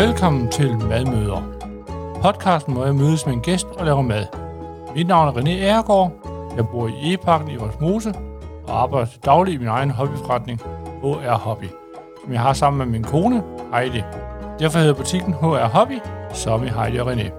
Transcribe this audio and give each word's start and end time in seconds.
Velkommen 0.00 0.48
til 0.48 0.76
Madmøder. 0.78 1.42
Podcasten, 2.22 2.74
hvor 2.74 2.84
jeg 2.84 2.94
mødes 2.94 3.26
med 3.26 3.34
en 3.34 3.40
gæst 3.40 3.66
og 3.66 3.84
laver 3.84 4.02
mad. 4.02 4.26
Mit 4.94 5.06
navn 5.06 5.28
er 5.28 5.42
René 5.42 5.50
Ergaard. 5.50 6.12
Jeg 6.56 6.68
bor 6.68 6.88
i 6.88 7.14
Eparken 7.14 7.50
i 7.50 7.56
Mose 7.80 8.14
og 8.68 8.82
arbejder 8.82 9.06
til 9.06 9.20
daglig 9.24 9.54
i 9.54 9.56
min 9.56 9.66
egen 9.66 9.90
hobbyforretning, 9.90 10.60
HR 11.02 11.36
Hobby, 11.36 11.64
som 12.24 12.32
jeg 12.32 12.40
har 12.40 12.52
sammen 12.52 12.78
med 12.78 12.86
min 12.86 13.04
kone, 13.04 13.42
Heidi. 13.74 14.02
Derfor 14.58 14.78
hedder 14.78 14.94
butikken 14.94 15.34
HR 15.34 15.68
Hobby, 15.68 15.98
som 16.32 16.64
i 16.64 16.68
Heidi 16.68 16.98
og 16.98 17.12
René. 17.12 17.30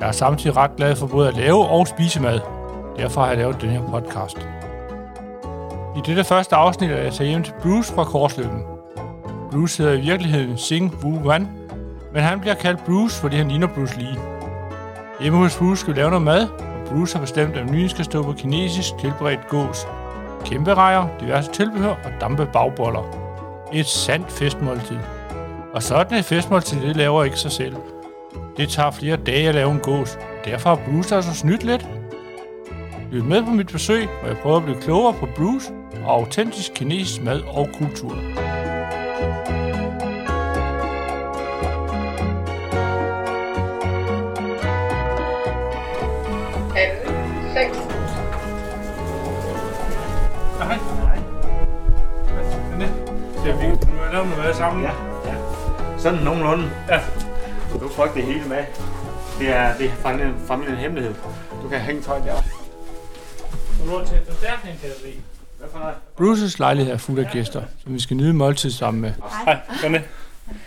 Jeg 0.00 0.08
er 0.08 0.12
samtidig 0.12 0.56
ret 0.56 0.76
glad 0.76 0.96
for 0.96 1.06
både 1.06 1.28
at 1.28 1.36
lave 1.36 1.66
og 1.66 1.88
spise 1.88 2.22
mad. 2.22 2.40
Derfor 2.96 3.20
har 3.20 3.28
jeg 3.28 3.38
lavet 3.38 3.60
den 3.60 3.70
her 3.70 3.82
podcast. 3.90 4.48
I 5.96 6.00
dette 6.06 6.24
første 6.24 6.56
afsnit 6.56 6.90
er 6.90 7.02
jeg 7.02 7.12
taget 7.12 7.30
hjem 7.30 7.42
til 7.42 7.54
Bruce 7.62 7.94
fra 7.94 8.04
Korslykken. 8.04 8.62
Bruce 9.52 9.82
hedder 9.82 9.98
i 9.98 10.00
virkeligheden 10.00 10.58
Sing 10.58 10.94
Wu 11.04 11.28
Wan, 11.28 11.57
men 12.18 12.24
han 12.24 12.40
bliver 12.40 12.54
kaldt 12.54 12.84
Bruce, 12.84 13.20
fordi 13.20 13.36
han 13.36 13.48
ligner 13.48 13.66
Bruce 13.66 13.98
Lee. 13.98 14.16
Hjemme 15.20 15.38
hos 15.38 15.56
Bruce 15.56 15.80
skal 15.80 15.94
vi 15.94 15.98
lave 15.98 16.10
noget 16.10 16.24
mad, 16.24 16.48
og 16.48 16.88
Bruce 16.88 17.14
har 17.16 17.20
bestemt, 17.20 17.56
at 17.56 17.66
menuen 17.66 17.88
skal 17.88 18.04
stå 18.04 18.22
på 18.22 18.32
kinesisk 18.32 18.88
tilberedt 19.00 19.48
gås, 19.48 19.86
kæmpe 20.44 20.74
rejer, 20.74 21.08
diverse 21.20 21.50
tilbehør 21.52 21.90
og 21.90 22.10
dampe 22.20 22.46
bagboller. 22.52 23.02
Et 23.72 23.86
sandt 23.86 24.32
festmåltid. 24.32 24.98
Og 25.72 25.82
sådan 25.82 26.18
et 26.18 26.24
festmåltid, 26.24 26.80
det 26.80 26.96
laver 26.96 27.24
ikke 27.24 27.36
sig 27.36 27.52
selv. 27.52 27.76
Det 28.56 28.68
tager 28.68 28.90
flere 28.90 29.16
dage 29.16 29.48
at 29.48 29.54
lave 29.54 29.70
en 29.70 29.80
gås. 29.80 30.18
Derfor 30.44 30.68
har 30.68 30.80
Bruce 30.90 31.16
altså 31.16 31.34
snydt 31.34 31.64
lidt. 31.64 31.86
Lyt 33.12 33.24
med 33.24 33.42
på 33.42 33.50
mit 33.50 33.72
besøg, 33.72 34.08
hvor 34.20 34.28
jeg 34.28 34.38
prøver 34.38 34.56
at 34.56 34.64
blive 34.64 34.80
klogere 34.80 35.14
på 35.14 35.28
Bruce 35.36 35.72
og 36.04 36.14
autentisk 36.14 36.72
kinesisk 36.74 37.22
mad 37.22 37.40
og 37.40 37.68
kultur. 37.78 38.18
Er 54.18 54.24
lavet 54.24 54.38
noget 54.38 54.56
sammen. 54.56 54.84
Ja, 54.84 54.90
ja. 55.26 55.34
Sådan 55.98 56.18
nogenlunde. 56.18 56.70
Ja. 56.88 57.00
Du 57.80 57.88
får 57.88 58.04
ikke 58.04 58.16
det 58.16 58.24
hele 58.24 58.48
med. 58.48 58.64
Det 59.38 59.48
er, 59.56 59.76
det 59.78 59.86
er 59.86 59.92
familien, 60.02 60.34
familien 60.46 60.76
hemmelighed. 60.76 61.14
Du 61.62 61.68
kan 61.68 61.80
hænge 61.80 62.02
tøj 62.02 62.18
deroppe. 62.18 62.50
Nu 63.86 63.94
er 63.94 64.04
til 64.04 64.18
forstærkning, 64.28 64.78
se. 64.80 64.88
Noget? 65.74 65.94
Bruces 66.16 66.58
lejlighed 66.58 66.92
er 66.92 66.96
fuld 66.96 67.18
af 67.18 67.30
gæster, 67.32 67.62
som 67.84 67.94
vi 67.94 68.00
skal 68.00 68.16
nyde 68.16 68.34
måltid 68.34 68.70
sammen 68.70 69.00
med. 69.00 69.12
Hej, 69.44 69.58
René. 69.68 70.00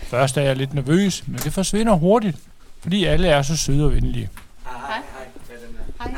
Først 0.03 0.37
er 0.37 0.41
jeg 0.41 0.55
lidt 0.55 0.73
nervøs, 0.73 1.23
men 1.27 1.35
det 1.35 1.53
forsvinder 1.53 1.93
hurtigt, 1.93 2.37
fordi 2.81 3.05
alle 3.05 3.27
er 3.27 3.41
så 3.41 3.57
søde 3.57 3.85
og 3.85 3.91
venlige. 3.91 4.29
Hej. 4.65 5.01
Hej, 5.99 6.09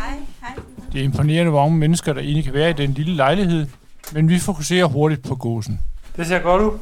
hej. 0.42 0.56
Det 0.94 1.00
er 1.00 1.04
imponerende, 1.04 1.52
hvor 1.52 1.62
mange 1.62 1.78
mennesker, 1.78 2.14
der 2.14 2.22
egentlig 2.22 2.44
kan 2.44 2.54
være 2.54 2.70
i 2.70 2.74
den 2.74 2.94
lille 2.94 3.16
lejlighed, 3.16 3.68
men 4.12 4.30
vi 4.30 4.40
fokuserer 4.40 4.86
hurtigt 4.86 5.24
på 5.24 5.36
gåsen. 5.36 5.80
Det 6.18 6.28
ser 6.28 6.40
godt 6.40 6.62
ud. 6.62 6.80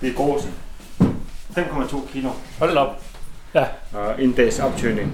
Det 0.00 0.08
er 0.08 0.14
gåsen. 0.14 0.50
5,2 1.58 2.12
kilo. 2.12 2.30
Hold 2.58 2.76
op. 2.76 3.02
Ja. 3.54 3.64
Og 3.92 4.22
en 4.22 4.32
dags 4.32 4.58
optøning. 4.58 5.12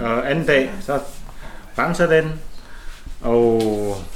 Og 0.00 0.30
anden 0.30 0.46
dag, 0.46 0.70
så 0.80 1.00
renser 1.78 2.06
den. 2.06 2.40
Og 3.20 3.62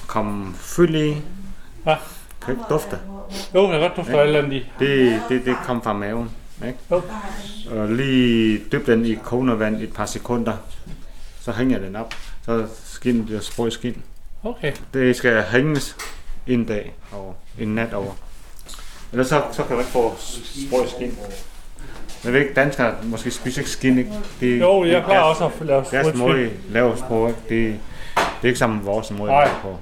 kom 0.07 0.55
fyld 0.59 0.95
i. 0.95 1.17
Ja. 1.87 1.97
Kan 2.45 2.55
ikke 2.55 2.65
dufte. 2.71 2.99
Jo, 3.55 3.63
jeg 3.63 3.71
kan 3.71 3.81
godt 3.81 3.97
dufte 3.97 4.21
alt 4.21 4.37
andet 4.37 4.53
i. 4.53 4.71
Det, 4.79 5.23
det, 5.29 5.45
det 5.45 5.57
kom 5.65 5.83
fra 5.83 5.93
maven. 5.93 6.31
Ikke? 6.67 6.79
Jo. 6.91 7.03
Og 7.71 7.89
lige 7.89 8.61
dyb 8.73 8.87
den 8.87 9.07
i 9.07 9.15
kogende 9.15 9.59
vand 9.59 9.77
et 9.83 9.93
par 9.93 10.07
sekunder. 10.07 10.57
Så 11.41 11.53
hænger 11.53 11.79
den 11.79 11.97
op. 11.97 12.15
Så 12.45 12.67
skin 12.85 13.25
bliver 13.25 13.41
sprød 13.41 13.71
skin. 13.71 14.03
Okay. 14.45 14.73
Det 14.95 15.17
skal 15.17 15.43
hænges 15.43 15.97
en 16.47 16.65
dag 16.65 16.95
og 17.13 17.37
en 17.59 17.75
nat 17.75 17.95
over. 17.95 18.13
Ellers 19.13 19.27
så, 19.27 19.43
så 19.53 19.63
kan 19.63 19.75
du 19.75 19.79
ikke 19.81 19.93
få 19.93 20.13
sprød 20.19 20.89
skin. 20.89 21.19
Jeg 22.25 22.33
ved 22.33 22.41
ikke, 22.41 22.55
danskere 22.55 22.95
måske 23.03 23.31
spiser 23.31 23.61
ikke 23.61 23.71
skin, 23.71 23.99
ikke? 23.99 24.11
Det, 24.41 24.61
Jo, 24.61 24.85
det 24.85 24.91
jeg 24.91 24.99
er 24.99 25.05
plejer 25.05 25.21
deres- 25.25 25.41
også 25.41 25.61
at 25.61 25.67
lave 25.67 25.85
Deres 25.91 26.07
sprødt 26.07 26.19
måde 26.19 26.51
laves 26.71 27.01
på, 27.09 27.27
ikke? 27.29 27.39
Det, 27.49 27.81
det 28.17 28.25
er 28.43 28.47
ikke 28.47 28.59
sammen 28.59 28.87
vores 28.87 29.11
måde 29.11 29.31
Nej. 29.31 29.43
at 29.43 29.49
lave 29.49 29.75
på. 29.75 29.79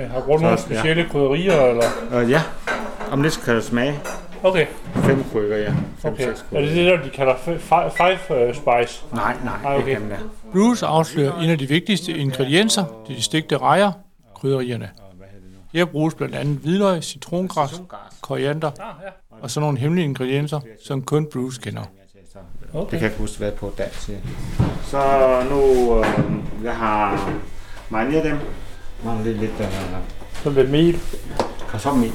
Jeg 0.00 0.10
har 0.10 0.20
brugt 0.20 0.42
nogle 0.42 0.58
Så, 0.58 0.64
ja. 0.70 0.74
specielle 0.76 1.08
krydderier, 1.10 1.64
eller? 1.64 1.84
Og 2.12 2.28
ja, 2.28 2.42
om 3.10 3.22
lidt 3.22 3.40
kan 3.44 3.54
du 3.54 3.62
smage 3.62 4.00
Okay, 4.42 4.66
fem 4.94 5.24
krykker, 5.32 5.56
ja. 5.56 5.72
Fem, 5.98 6.12
okay. 6.12 6.28
Er 6.52 6.60
det 6.60 6.70
det, 6.76 6.86
der 6.86 7.02
de 7.02 7.10
kalder 7.10 7.34
fi- 7.34 7.74
fi- 7.74 7.88
five 8.28 8.48
uh, 8.48 8.54
spice? 8.54 9.02
Nej, 9.12 9.34
nej, 9.44 9.54
Nej, 9.62 9.76
okay. 9.76 9.88
ikke 9.88 10.00
dem 10.00 10.08
der. 10.08 10.16
Bruce 10.52 10.86
afslører 10.86 11.40
en 11.40 11.50
af 11.50 11.58
de 11.58 11.68
vigtigste 11.68 12.12
ingredienser, 12.12 12.84
det 13.06 13.12
er 13.12 13.16
de 13.16 13.22
stegte 13.22 13.56
rejer, 13.58 13.92
krydderierne. 14.34 14.90
Her 15.74 15.84
bruges 15.84 16.14
blandt 16.14 16.34
andet 16.34 16.58
hvidløg, 16.58 17.04
citrongræs, 17.04 17.82
koriander 18.20 18.70
og 19.42 19.50
sådan 19.50 19.64
nogle 19.64 19.78
hemmelige 19.78 20.04
ingredienser, 20.04 20.60
som 20.86 21.02
kun 21.02 21.26
Bruce 21.32 21.60
kender. 21.62 21.82
Det 22.72 22.88
kan 22.90 22.98
jeg 23.00 23.02
ikke 23.02 23.18
huske, 23.18 23.38
hvad 23.38 23.52
på 23.52 23.72
dansk 23.78 24.00
siger. 24.00 24.18
Så 24.84 25.00
nu, 25.50 25.94
øh, 25.98 26.64
jeg 26.64 26.76
har 26.76 27.30
marineret 27.88 28.24
dem. 28.24 28.38
Mangler 29.04 29.24
lidt, 29.24 29.38
lidt 29.40 29.52
øh, 29.60 29.66
Så 30.42 30.50
lidt 30.50 30.70
mel, 30.70 30.98
kartoffelmel. 31.70 32.12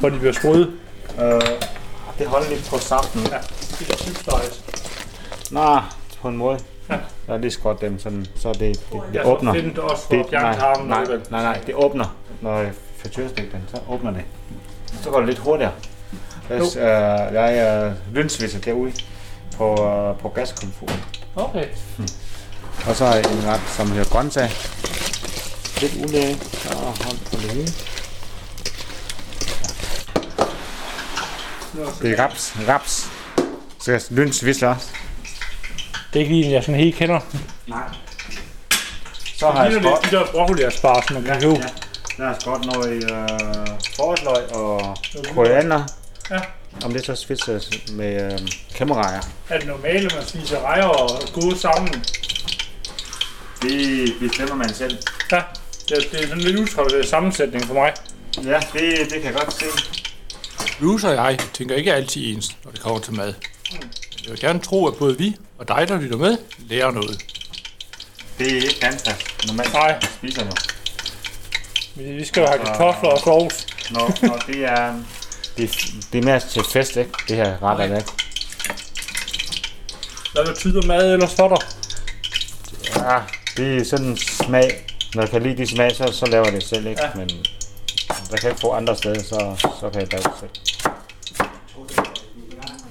hvor 0.00 0.08
de 0.08 0.18
bliver 0.18 0.32
sprøde. 0.32 0.70
Øh, 1.20 1.40
det 2.18 2.26
holder 2.26 2.48
lidt 2.50 2.68
på 2.70 2.78
saften. 2.78 3.20
Ja, 3.20 3.36
de 3.78 3.84
der 3.84 3.96
chipslice. 3.96 4.62
Nå, 5.52 5.78
på 6.20 6.28
en 6.28 6.36
måde. 6.36 6.58
Ja. 6.88 6.94
Jeg 6.94 7.02
har 7.34 7.36
lige 7.36 7.50
skåret 7.50 7.80
dem 7.80 7.98
sådan, 7.98 8.26
så 8.36 8.48
det, 8.52 8.60
det, 8.60 8.76
det 8.92 9.00
Ja, 9.14 9.28
åbner. 9.32 9.52
så 9.54 9.58
det 9.60 9.76
er 9.78 9.96
for 9.96 10.14
Det, 10.14 10.32
nej, 10.32 10.56
nej, 10.86 11.04
nej, 11.30 11.42
nej, 11.42 11.60
det 11.66 11.74
åbner, 11.74 12.16
når 12.40 12.58
jeg 12.60 12.72
den, 13.36 13.62
så 13.74 13.80
åbner 13.88 14.10
det. 14.10 14.22
Så 15.02 15.10
går 15.10 15.18
det 15.18 15.28
lidt 15.28 15.38
hurtigere. 15.38 15.72
Hvis, 16.48 16.76
øh, 16.76 16.82
jeg 17.32 17.84
øh, 17.86 18.14
lynsvisser 18.16 18.58
derude 18.60 18.92
på, 19.56 19.72
øh, 19.72 20.18
på 20.18 20.28
gaskomfur. 20.28 20.88
Okay. 21.36 21.66
Og 22.86 22.96
så 22.96 23.06
har 23.06 23.14
jeg 23.14 23.24
en 23.32 23.46
ret, 23.46 23.60
som 23.76 23.90
hedder 23.92 24.10
grøntsag. 24.10 24.50
Lidt 25.80 26.04
ulæge, 26.08 26.36
og 26.70 26.76
hold 27.04 27.18
på 27.30 27.36
det 27.42 27.50
hele. 27.50 27.68
Det 32.02 32.18
er 32.18 32.22
raps, 32.22 32.54
raps. 32.68 33.06
Så 33.80 33.92
jeg 33.92 34.00
lynsvisler 34.10 34.68
også. 34.74 34.88
Det 36.12 36.18
er 36.18 36.20
ikke 36.24 36.34
lige 36.34 36.52
jeg 36.52 36.62
sådan 36.64 36.80
helt 36.80 36.94
kender. 36.96 37.20
Nej. 37.66 37.82
Så 39.36 39.50
har 39.50 39.52
Det 39.52 39.62
jeg 39.64 39.70
ligner 39.72 39.96
skåret. 39.96 40.02
lidt 40.02 40.12
de 40.12 40.16
der 40.16 40.32
broccoli 40.32 40.62
asparges, 40.62 41.10
man 41.10 41.22
kan 41.24 41.40
købe. 41.40 41.54
Ja, 41.54 41.66
der 42.20 42.26
er 42.28 42.38
skåret 42.40 42.64
noget 42.64 43.02
i 43.02 43.04
øh, 43.04 43.68
forårsløg 43.96 44.54
og 44.54 44.96
koriander. 45.34 45.82
Ja. 46.30 46.38
Om 46.84 46.92
det 46.92 47.04
så 47.06 47.14
svitses 47.14 47.70
med 47.92 48.32
øh, 48.32 48.38
kæmmerejer. 48.74 49.20
Er 49.48 49.58
det 49.58 49.66
normalt, 49.66 50.06
at 50.06 50.14
man 50.18 50.26
spiser 50.26 50.60
rejer 50.60 50.84
og 50.84 51.20
gode 51.32 51.58
sammen? 51.58 52.04
Det 53.62 54.14
bestemmer 54.20 54.54
man 54.54 54.74
selv. 54.74 54.98
Ja, 55.32 55.42
det, 55.88 55.96
er- 55.96 56.08
det 56.12 56.22
er 56.22 56.28
sådan 56.28 56.42
lidt 56.42 56.58
udtrykt 56.58 57.08
sammensætning 57.08 57.64
for 57.64 57.74
mig. 57.74 57.92
Ja, 58.44 58.60
det, 58.72 58.98
det 59.10 59.22
kan 59.22 59.24
jeg 59.24 59.34
godt 59.34 59.52
se. 59.52 59.64
Bruce 60.80 61.08
og 61.08 61.14
jeg 61.14 61.38
tænker 61.54 61.74
ikke 61.74 61.94
altid 61.94 62.36
ens, 62.36 62.56
når 62.64 62.70
det 62.70 62.80
kommer 62.80 63.00
til 63.00 63.12
mad. 63.14 63.34
Jeg 64.24 64.30
vil 64.30 64.40
gerne 64.40 64.58
tro, 64.60 64.86
at 64.86 64.94
både 64.96 65.18
vi 65.18 65.36
og 65.58 65.68
dig, 65.68 65.88
der 65.88 66.00
lytter 66.00 66.16
med, 66.16 66.36
lærer 66.68 66.90
noget. 66.90 67.24
Det 68.38 68.46
er 68.52 68.54
ikke 68.56 68.76
dansker 68.82 69.12
normalt 69.46 69.72
Nej. 69.72 70.00
spiser 70.18 70.44
nu. 70.44 70.50
Vi 71.94 72.12
vi 72.12 72.24
skal 72.24 72.40
jo 72.40 72.46
have 72.46 72.58
kartofler 72.58 73.10
og 73.10 73.18
sovs. 73.18 73.66
Når, 73.90 74.26
når 74.26 74.38
det 74.46 74.64
er... 74.64 74.94
Det, 75.56 75.70
det 76.12 76.18
er 76.18 76.24
mere 76.24 76.40
til 76.40 76.64
fest, 76.72 76.96
ikke? 76.96 77.10
Det 77.28 77.36
her 77.36 77.62
retter, 77.62 77.84
okay. 77.84 77.96
ikke? 77.96 78.12
Hvad 80.32 80.46
betyder 80.46 80.86
mad 80.86 81.12
ellers 81.12 81.34
for 81.34 81.48
dig? 81.48 81.58
Ja, 82.96 83.18
det 83.56 83.76
er 83.76 83.84
sådan 83.84 84.06
en 84.06 84.16
smag. 84.16 84.86
Når 85.14 85.22
jeg 85.22 85.30
kan 85.30 85.42
lide 85.42 85.56
de 85.56 85.66
smag, 85.66 85.96
så, 85.96 86.12
så 86.12 86.26
laver 86.26 86.44
jeg 86.44 86.52
det 86.54 86.62
selv, 86.62 86.86
ikke? 86.86 87.02
Ja. 87.02 87.10
Men 87.14 87.30
jeg 88.30 88.38
kan 88.40 88.50
ikke 88.50 88.60
få 88.60 88.70
andre 88.70 88.96
steder, 88.96 89.22
så, 89.22 89.68
så 89.80 89.90
kan 89.92 90.00
jeg 90.00 90.12
lave 90.12 90.22
det 90.22 90.32
selv. 90.40 90.50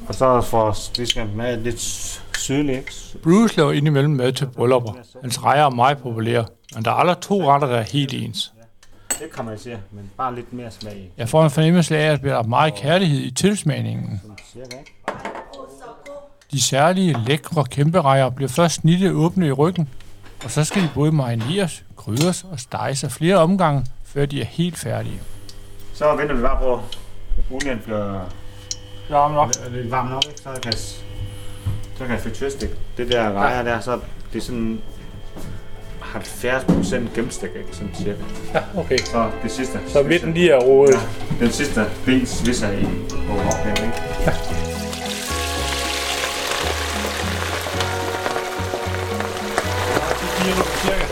Og 0.08 0.16
så 0.16 0.42
for 0.42 0.78
det 0.98 1.10
skal 1.10 1.28
med 1.28 1.58
lidt 1.58 1.82
sydlig, 2.38 2.78
ikke? 2.78 2.94
Bruce 3.24 3.58
laver 3.58 3.72
indimellem 3.72 4.12
mad 4.14 4.32
til 4.32 4.46
bryllupper. 4.46 4.94
Hans 5.22 5.44
rejer 5.44 5.66
er 5.66 5.70
meget 5.70 5.98
populære, 5.98 6.46
men 6.76 6.86
der 6.86 6.92
er 6.92 6.96
aldrig 6.96 7.18
to 7.18 7.52
retter, 7.52 7.68
der 7.68 7.78
er 7.78 7.82
helt 7.82 8.14
ens. 8.14 8.52
Det 9.20 9.32
kan 9.36 9.46
man 9.46 9.58
sige, 9.60 9.80
men 9.92 10.12
bare 10.18 10.36
lidt 10.36 10.54
mere 10.54 10.72
smag 10.72 10.96
i. 10.98 11.12
Jeg 11.18 11.30
får 11.30 11.44
en 11.44 11.52
fornemmelse 11.52 11.98
af, 11.98 12.06
at 12.06 12.12
der 12.12 12.18
bliver 12.18 12.44
meget 12.44 12.76
kærlighed 12.76 13.20
i 13.20 13.32
tilsmagningen. 13.32 14.22
De 16.52 16.62
særlige, 16.62 17.18
lækre 17.26 17.66
kæmperejer 17.66 18.30
bliver 18.30 18.50
først 18.50 18.76
snittet 18.76 19.12
åbne 19.12 19.48
i 19.48 19.52
ryggen, 19.52 19.90
og 20.44 20.52
så 20.52 20.64
skal 20.64 20.82
de 20.82 20.90
både 20.94 21.12
marineres, 21.12 21.84
krydres 21.98 22.44
og 22.52 22.60
steges 22.60 23.04
af 23.04 23.12
flere 23.12 23.38
omgange, 23.38 23.86
før 24.06 24.26
de 24.26 24.42
er 24.42 24.46
helt 24.46 24.78
færdige. 24.78 25.22
Så 25.94 26.16
venter 26.16 26.36
vi 26.36 26.42
bare 26.42 26.60
på, 26.62 26.74
at 26.74 26.82
olien 27.52 27.80
bliver 27.80 28.26
varmt 29.10 29.34
nok. 29.34 29.50
Er 29.50 29.90
varmt 29.90 30.10
nok, 30.12 30.24
ikke? 30.30 30.42
Så 30.42 30.50
kan 30.64 30.72
jeg, 30.72 30.80
så 31.98 32.06
kan 32.06 32.10
jeg 32.10 32.20
frityrestikke 32.20 32.76
det 32.98 33.12
der 33.12 33.32
rejer 33.32 33.64
der, 33.64 33.80
så 33.80 34.00
det 34.34 34.40
er 34.40 34.44
sådan 34.44 34.82
70% 36.16 36.96
gennemstik, 37.16 37.50
ikke? 37.56 37.70
Sådan 37.72 37.90
cirka. 37.96 38.24
Ja, 38.54 38.62
okay. 38.78 38.98
Så 38.98 39.30
det 39.44 39.52
sidste. 39.52 39.80
Så 39.88 40.04
midten 40.04 40.34
lige 40.34 40.52
er 40.52 40.60
rodet. 40.60 40.94
Ja, 40.94 41.46
den 41.46 41.52
sidste 41.52 41.86
ben 42.06 42.26
svisser 42.26 42.72
i 42.72 42.84
på 43.28 43.34
opgaven, 43.34 43.84
ikke? 43.86 44.30
cirka. 50.84 51.06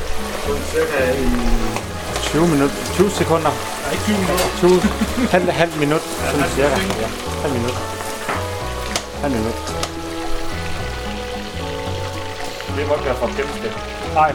Cirka 0.71 0.99
i 1.13 1.27
20 2.21 2.47
minutter, 2.47 2.75
20 2.93 3.09
sekunder. 3.09 3.51
Nej, 3.83 3.91
ikke 3.91 4.03
20 4.03 4.17
minutter. 4.17 4.47
20, 4.57 4.81
halv, 5.35 5.49
halv 5.61 5.73
minut, 5.79 6.01
sådan 6.01 6.39
halv 6.39 6.51
cirka. 6.51 6.69
Ja, 7.03 7.09
halv 7.43 7.53
minut. 7.53 7.75
Halv 9.21 9.33
minut. 9.37 9.57
Det 12.77 12.87
må 12.87 12.93
ikke 12.93 13.05
være 13.05 13.15
for 13.15 13.27
gennemstik. 13.37 13.73
Nej. 14.13 14.31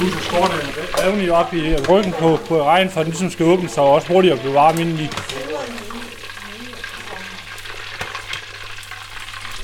Nu 0.00 0.06
er 0.06 0.20
skårene 0.20 0.56
evne 1.04 1.32
op 1.32 1.54
i 1.54 1.76
ryggen 1.88 2.12
på, 2.12 2.38
på 2.48 2.64
regn, 2.64 2.90
for 2.90 3.00
den 3.00 3.10
ligesom 3.10 3.30
skal 3.30 3.46
åbne 3.46 3.68
sig 3.68 3.82
og 3.82 3.92
også 3.92 4.08
hurtigere 4.12 4.38
blive 4.38 4.54
varm 4.54 4.78
indeni. 4.78 5.08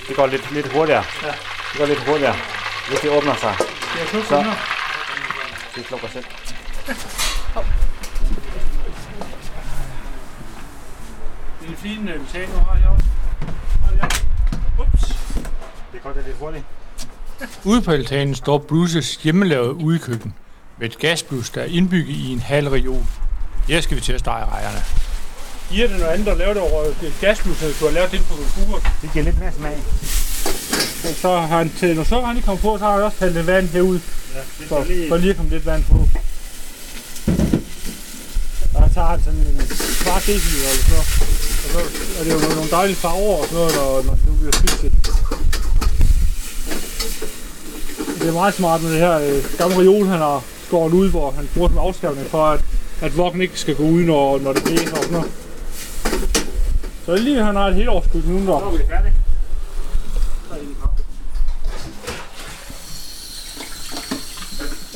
Det 0.09 0.17
går 0.17 0.27
lidt, 0.27 0.53
lidt 0.53 0.73
hurtigere. 0.73 1.05
Ja. 1.23 1.29
Det 1.73 1.79
går 1.79 1.87
lidt 1.87 1.99
hurtigere, 2.09 2.35
hvis 2.89 3.01
det 3.01 3.11
åbner 3.11 3.35
sig. 3.35 3.55
Det 3.59 4.03
er 4.03 4.07
så. 4.07 4.29
Så. 4.29 4.45
Det 5.77 5.87
slukker 5.87 6.09
selv. 6.09 6.25
Det 11.61 11.67
er 11.67 11.71
en 11.71 11.77
fin 11.77 12.09
øh, 12.09 12.21
metan, 12.21 12.49
du 12.51 12.59
har 12.59 12.77
her 12.77 12.89
også. 12.89 13.07
Ups. 14.79 15.09
Det 15.93 16.03
går 16.03 16.13
det 16.13 16.25
lidt 16.25 16.37
hurtigt. 16.37 16.65
Ude 17.65 17.83
på 17.83 17.91
altanen 17.91 18.35
står 18.35 18.59
Bruces 18.59 19.17
hjemmelavede 19.17 19.75
udekøkken 19.75 20.35
med 20.79 20.87
et 20.91 20.99
gasblus, 20.99 21.51
der 21.51 21.61
er 21.61 21.65
indbygget 21.65 22.17
i 22.17 22.33
en 22.33 22.41
halv 22.41 22.69
reol. 22.69 23.05
Her 23.69 23.81
skal 23.81 23.97
vi 23.97 24.01
til 24.03 24.13
at 24.13 24.21
stege 24.21 24.45
rejerne. 24.45 24.83
Giver 25.71 25.89
det 25.89 25.99
noget 25.99 26.13
andet 26.13 26.29
at 26.29 26.37
lave 26.37 26.55
det 26.55 26.63
over 26.63 26.83
et 26.85 27.15
gasblus, 27.21 27.63
end 27.63 27.75
du 27.81 27.85
har 27.85 27.93
lavet 27.93 28.11
det 28.13 28.21
på 28.21 28.35
kukker? 28.35 28.91
Det 29.03 29.11
giver 29.13 29.25
lidt 29.25 29.39
mere 29.39 29.53
smag. 29.53 29.77
Så 31.15 31.41
har 31.41 31.59
han 31.59 31.73
til, 31.79 31.97
når 31.97 32.05
så 32.05 32.21
han 32.21 32.35
lige 32.35 32.45
kommer 32.45 32.63
på, 32.63 32.79
så 32.79 32.85
har 32.85 32.95
jeg 32.95 33.05
også 33.05 33.17
hældt 33.21 33.35
lidt 33.35 33.47
vand 33.47 33.69
herud, 33.69 34.01
Ja, 34.35 34.41
det 34.59 34.69
for, 34.69 34.87
for 35.09 35.17
lige 35.17 35.31
at 35.31 35.37
komme 35.37 35.51
lidt 35.51 35.67
vand 35.67 35.85
på. 35.85 36.09
Der 38.73 38.89
tager 38.95 39.07
han 39.07 39.23
sådan 39.25 39.41
en 39.41 39.57
kvart 40.03 40.23
deciliter 40.27 40.69
eller 40.71 40.85
så. 40.91 41.01
Og 41.65 41.71
så 41.73 41.79
er 42.19 42.25
det 42.25 42.33
jo 42.33 42.55
nogle 42.55 42.71
dejlige 42.71 42.97
farver 42.97 43.37
og 43.43 43.47
sådan 43.49 43.59
noget, 43.59 43.75
når, 43.75 44.03
når 44.03 44.15
det 44.15 44.27
nu 44.27 44.35
bliver 44.35 44.53
spidset. 44.53 44.93
Det 48.25 48.31
er 48.31 48.35
meget 48.35 48.55
smart 48.55 48.83
med 48.83 48.93
det 48.93 48.99
her 48.99 49.19
øh, 49.19 49.59
gamle 49.59 49.77
reol, 49.77 50.07
han 50.07 50.19
har 50.19 50.43
skåret 50.67 50.93
ud, 50.93 51.11
hvor 51.11 51.31
han 51.31 51.49
bruger 51.55 51.69
som 51.69 51.79
afskærmning 51.79 52.27
for, 52.27 52.45
at, 52.45 52.61
at 53.03 53.17
vognen 53.17 53.43
ikke 53.43 53.61
skal 53.61 53.77
gå 53.77 53.83
ud, 53.83 54.03
når, 54.03 54.39
når 54.39 54.53
det 54.53 54.65
blæser 54.65 54.91
og 54.91 54.97
sådan 54.97 55.13
noget. 55.13 55.33
Så 57.07 57.17
lige, 57.17 57.45
han 57.45 57.57
har 57.57 57.67
et 57.67 57.75
helt 57.75 57.89
årsskud 57.89 58.23
nu. 58.23 58.47
Så 58.47 58.53
er 58.53 58.71
vi 58.71 58.79
færdige. 58.89 59.15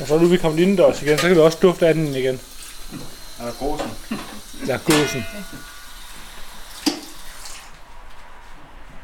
Og 0.01 0.09
så 0.09 0.19
nu 0.19 0.27
vi 0.27 0.37
kommet 0.37 0.61
indendørs 0.61 1.03
igen, 1.03 1.19
så 1.19 1.27
kan 1.27 1.37
vi 1.37 1.41
også 1.41 1.59
dufte 1.63 1.87
af 1.89 1.95
den 1.95 2.07
igen. 2.07 2.41
Er 3.41 3.45
der 3.45 3.53
gåsen? 3.61 3.91
Ja, 4.67 4.79
gåsen. 4.87 5.25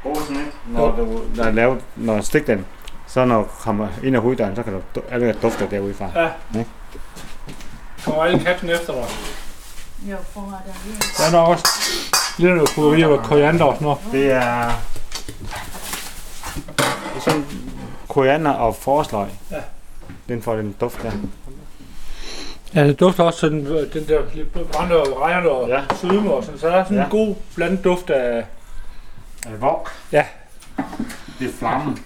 Gåsen, 0.02 0.36
ikke? 0.36 0.52
Når 0.68 0.96
du 0.96 1.20
når 1.36 1.50
laver, 1.50 1.76
når 1.96 2.20
stikker 2.20 2.54
den, 2.54 2.66
så 3.14 3.24
når 3.24 3.38
du 3.38 3.46
kommer 3.60 3.88
ind 4.04 4.16
ad 4.16 4.20
hoveddøren, 4.20 4.56
så 4.56 4.62
kan 4.62 4.72
du 4.72 4.80
du- 4.94 5.02
alle 5.10 5.32
dufter 5.42 5.68
derudefra. 5.68 6.10
Ja. 6.22 6.28
Ne? 6.50 6.66
Kommer 8.04 8.22
alle 8.24 8.38
katten 8.44 8.70
efter 8.70 8.92
dig. 8.92 9.04
Jo, 10.10 10.16
prøv 10.34 10.44
at 10.44 10.74
det 10.84 11.16
Der 11.18 11.24
er 11.26 11.30
nok 11.32 11.48
også 11.48 11.64
lidt 12.38 12.50
af 12.50 12.56
noget 12.56 12.70
krydderi 12.70 13.02
og 13.04 13.24
koriander 13.24 13.64
og 13.64 13.74
sådan 13.74 13.84
noget. 13.84 14.00
Det 14.12 14.30
er... 14.32 14.70
Det 16.76 17.16
er 17.16 17.20
sådan 17.20 17.44
koriander 18.08 18.50
og 18.50 18.76
forsløg. 18.76 19.28
Ja. 19.50 19.56
Den 20.28 20.42
får 20.42 20.56
den 20.56 20.76
duft 20.80 21.02
der. 21.02 21.12
Ja, 22.74 22.86
det 22.86 23.00
dufter 23.00 23.24
også 23.24 23.38
sådan, 23.38 23.66
øh, 23.66 23.92
den 23.92 24.08
der 24.08 24.20
brændte 24.72 24.94
og 25.00 25.20
rejerne 25.20 25.48
og 25.50 25.68
Ja. 25.68 25.82
sødme 26.00 26.32
og 26.34 26.44
sådan. 26.44 26.60
Så 26.60 26.68
der 26.68 26.74
er 26.76 26.84
sådan 26.84 26.96
Ja. 26.98 27.04
en 27.04 27.10
god 27.10 27.34
blandet 27.54 27.84
duft 27.84 28.10
af... 28.10 28.44
Er 29.46 29.56
vok? 29.60 29.90
Ja. 30.12 30.24
Det 31.38 31.48
er 31.48 31.52
flammen. 31.58 32.04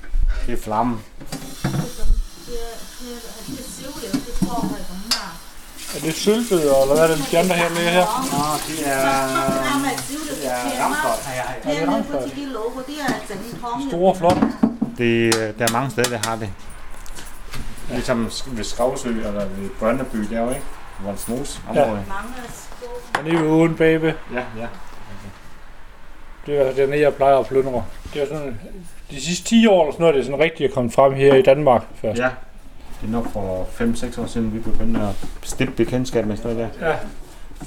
Det 0.49 0.59
er 0.59 0.63
flammen. 0.63 1.01
det 1.23 1.71
er 2.49 2.75
det. 2.97 3.29
Er 5.97 6.01
det 6.01 6.15
sølvbød, 6.15 6.61
eller 6.61 6.95
hvad 6.95 7.05
er 7.05 7.17
det, 7.17 7.29
de 7.31 7.39
andre 7.39 7.55
her 7.55 7.69
ligger 7.69 7.91
her? 7.91 8.07
Nå, 8.33 8.43
det 8.69 8.89
er... 8.93 8.97
Har 8.97 9.79
man 9.79 9.99
sivlet, 9.99 10.29
det 10.31 10.45
Det 11.65 11.79
er 11.79 11.87
det 12.87 13.01
er 13.01 13.15
altså. 13.15 13.35
Store 13.89 14.11
og 14.13 14.17
flotte. 14.17 14.41
Det, 14.99 15.35
der 15.59 15.65
er 15.67 15.73
mange 15.73 15.91
steder, 15.91 16.09
der 16.09 16.29
har 16.29 16.37
det. 16.37 16.51
Ligesom 17.91 18.31
ved 18.47 18.65
Skovsø 18.65 19.09
eller 19.09 19.45
ved 19.45 19.71
Brøndeby, 19.79 20.19
der 20.19 20.41
jo 20.41 20.49
ikke? 20.49 20.63
Voldsmos 21.05 21.61
område. 21.69 22.05
Mange 22.09 22.35
sko. 22.55 22.87
Den 23.19 23.37
er 23.37 23.41
jo 23.41 23.47
uden 23.49 23.77
baby. 23.77 24.13
Ja, 24.35 24.45
ja. 24.59 24.67
Det 26.49 26.81
er 26.81 26.87
den, 26.87 27.01
jeg 27.01 27.15
plejer 27.15 27.37
at 27.37 27.47
plyndre. 27.47 27.85
Det 28.15 28.23
er 28.23 28.27
sådan, 28.27 28.61
de 29.11 29.21
sidste 29.21 29.45
10 29.45 29.67
år 29.67 29.83
eller 29.83 29.93
sådan 29.93 30.01
noget, 30.03 30.15
det 30.15 30.21
er 30.21 30.25
sådan 30.25 30.41
rigtigt 30.41 30.69
at 30.69 30.75
komme 30.75 30.91
frem 30.91 31.13
her 31.13 31.35
i 31.35 31.43
Danmark 31.43 31.83
først. 31.95 32.21
Ja. 32.21 32.29
Det 33.01 33.09
er 33.09 33.13
nok 33.13 33.33
for 33.33 33.67
5-6 33.81 34.21
år 34.23 34.27
siden, 34.27 34.55
vi 34.55 34.59
begyndte 34.59 35.01
at 35.01 35.15
stifte 35.43 35.75
bekendtskab 35.75 36.27
med 36.27 36.37
sådan 36.37 36.57
noget 36.57 36.71
der. 36.81 36.89
Ja. 36.89 36.95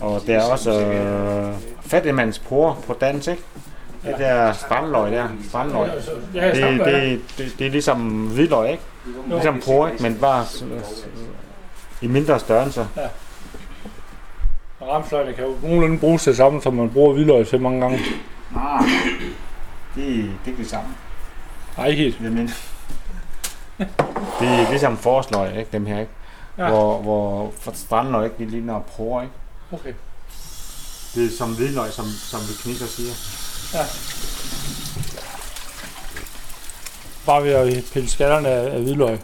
Og 0.01 0.21
der 0.27 0.39
er 0.39 0.43
også 0.51 0.81
øh, 0.81 1.53
fattigmands 1.81 2.39
por 2.39 2.77
på 2.87 2.93
dans, 3.01 3.27
ikke? 3.27 3.41
Det 4.05 4.15
der 4.17 4.53
strandløg 4.53 5.11
der, 5.11 5.27
strandløg. 5.49 5.87
Ja, 6.35 6.45
jeg 6.45 6.55
Det, 6.55 6.79
det, 6.79 6.85
det, 6.85 7.21
det, 7.37 7.53
det 7.59 7.67
er 7.67 7.71
ligesom 7.71 8.25
hvidløg, 8.27 8.71
ikke? 8.71 8.83
Ligesom 9.29 9.61
por, 9.65 9.87
ikke? 9.87 10.03
Men 10.03 10.15
bare 10.21 10.45
s- 10.45 10.63
i 12.01 12.07
mindre 12.07 12.39
størrelse. 12.39 12.87
Ramsløgene 14.81 15.33
kan 15.33 15.43
jo 15.43 15.55
nogenlunde 15.63 15.97
bruges 15.99 16.23
til 16.23 16.35
samme, 16.35 16.61
som 16.61 16.73
man 16.73 16.89
bruger 16.89 17.13
hvidløg 17.13 17.47
til 17.47 17.61
mange 17.61 17.81
gange. 17.81 17.99
Ah, 18.55 18.83
det, 18.83 19.35
det 19.95 20.19
er 20.19 20.47
ikke 20.47 20.57
det 20.61 20.69
samme. 20.69 20.89
Nej, 21.77 21.91
helt. 21.91 22.21
Jeg 22.21 22.31
mener. 22.31 22.51
Det 24.39 24.47
er 24.47 24.69
ligesom 24.69 24.97
forsløg, 24.97 25.57
ikke? 25.57 25.71
Dem 25.71 25.85
her, 25.85 25.99
ikke? 25.99 26.11
Ja. 26.57 26.63
Ja. 26.63 26.69
Hvor, 26.69 27.01
hvor 27.01 27.53
for 27.59 27.71
strandløg 27.75 28.23
ikke 28.25 28.35
det 28.37 28.47
ligner 28.47 28.79
por, 28.79 29.21
ikke? 29.21 29.33
Okay. 29.71 29.93
Det 31.15 31.25
er 31.25 31.37
som 31.37 31.55
hvidløg, 31.55 31.91
som, 31.91 32.05
som 32.05 32.39
vi 32.39 32.53
knikker 32.63 32.85
siger. 32.85 33.13
Bare 37.25 37.43
ved 37.43 37.51
at 37.51 37.83
pille 37.93 38.09
skallerne 38.09 38.47
af, 38.47 38.75
af 38.75 38.81
hvidløg. 38.81 39.19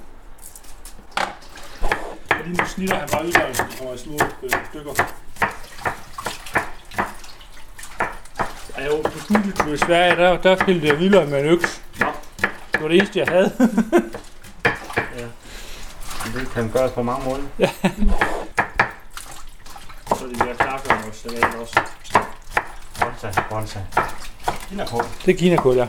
Og 2.29 2.37
lige 2.45 2.57
nu 2.57 2.65
snitter 2.65 2.95
han 2.95 3.09
bare 3.11 3.21
hvidløg, 3.21 3.55
kommer 3.77 3.93
i 3.93 3.97
små 3.97 4.17
øh, 4.43 4.49
stykker. 4.71 4.93
Ej, 8.87 8.93
jo, 8.95 9.01
på 9.01 9.19
studietur 9.19 9.73
i 9.73 9.77
Sverige, 9.77 10.15
der, 10.15 10.37
der 10.37 10.55
pillede 10.55 10.87
jeg 10.87 10.95
hvidløg 10.95 11.29
med 11.29 11.39
en 11.39 11.45
øks. 11.45 11.81
Nå. 11.99 12.05
Det 12.73 12.81
var 12.81 12.87
det 12.87 12.97
eneste, 12.97 13.19
jeg 13.19 13.27
havde. 13.27 13.51
Det 16.33 16.49
kan 16.53 16.71
gøres 16.71 16.91
på 16.91 17.03
mange 17.03 17.25
måder. 17.29 17.43
Så 20.07 20.25
er 20.25 20.29
de 20.29 20.39
der 20.39 21.07
og 21.07 21.13
salat 21.13 21.55
også. 21.61 21.79
Bonsa, 22.99 23.41
bonsa. 23.49 23.79
Kina 24.69 24.85
på. 24.85 25.01
Det 25.25 25.33
er 25.33 25.37
kinakål, 25.37 25.75
ja. 25.75 25.87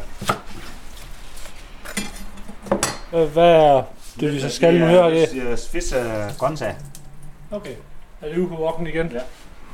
Hvad, 3.10 3.38
er 3.38 3.82
det, 4.20 4.32
vi 4.32 4.40
så 4.40 4.50
skal 4.50 4.80
nu 4.80 4.86
her? 4.86 5.02
Er 5.02 5.10
Det? 5.10 5.28
Det 5.32 5.52
er 5.52 5.56
Swiss 5.56 5.92
uh, 5.92 6.38
gonza. 6.38 6.74
Okay. 7.50 7.74
Er 8.22 8.28
det 8.28 8.38
ude 8.38 8.48
på 8.48 8.56
vokken 8.56 8.86
igen? 8.86 9.06
Ja. 9.12 9.20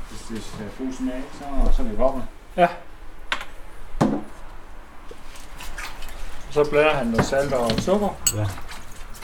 Hvis 0.09 0.21
det 0.29 0.43
skal 0.53 0.65
bruges 0.77 0.99
med, 0.99 1.15
ikke, 1.15 1.27
så, 1.39 1.75
så 1.75 1.81
er 1.81 1.87
det 1.87 1.99
vokken. 1.99 2.21
Så 6.55 6.63
blander 6.63 6.93
han 6.93 7.07
noget 7.07 7.25
salt 7.25 7.53
og 7.53 7.71
sukker. 7.71 8.09
Ja. 8.35 8.45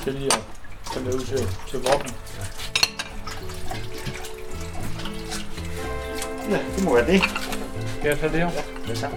Til 0.03 0.13
lige 0.13 0.25
at 0.25 0.39
tage 0.93 1.05
det 1.05 1.13
ud 1.13 1.19
til, 1.19 1.37
til 1.67 1.79
vokken. 1.79 2.11
Ja, 6.49 6.57
det 6.75 6.85
må 6.85 6.93
være 6.93 7.07
det. 7.07 7.21
Skal 7.99 8.09
jeg 8.09 8.19
tage 8.19 8.31
det 8.31 8.39
her? 8.39 8.49
Det 8.87 8.91
er 8.91 8.95
så. 8.95 9.07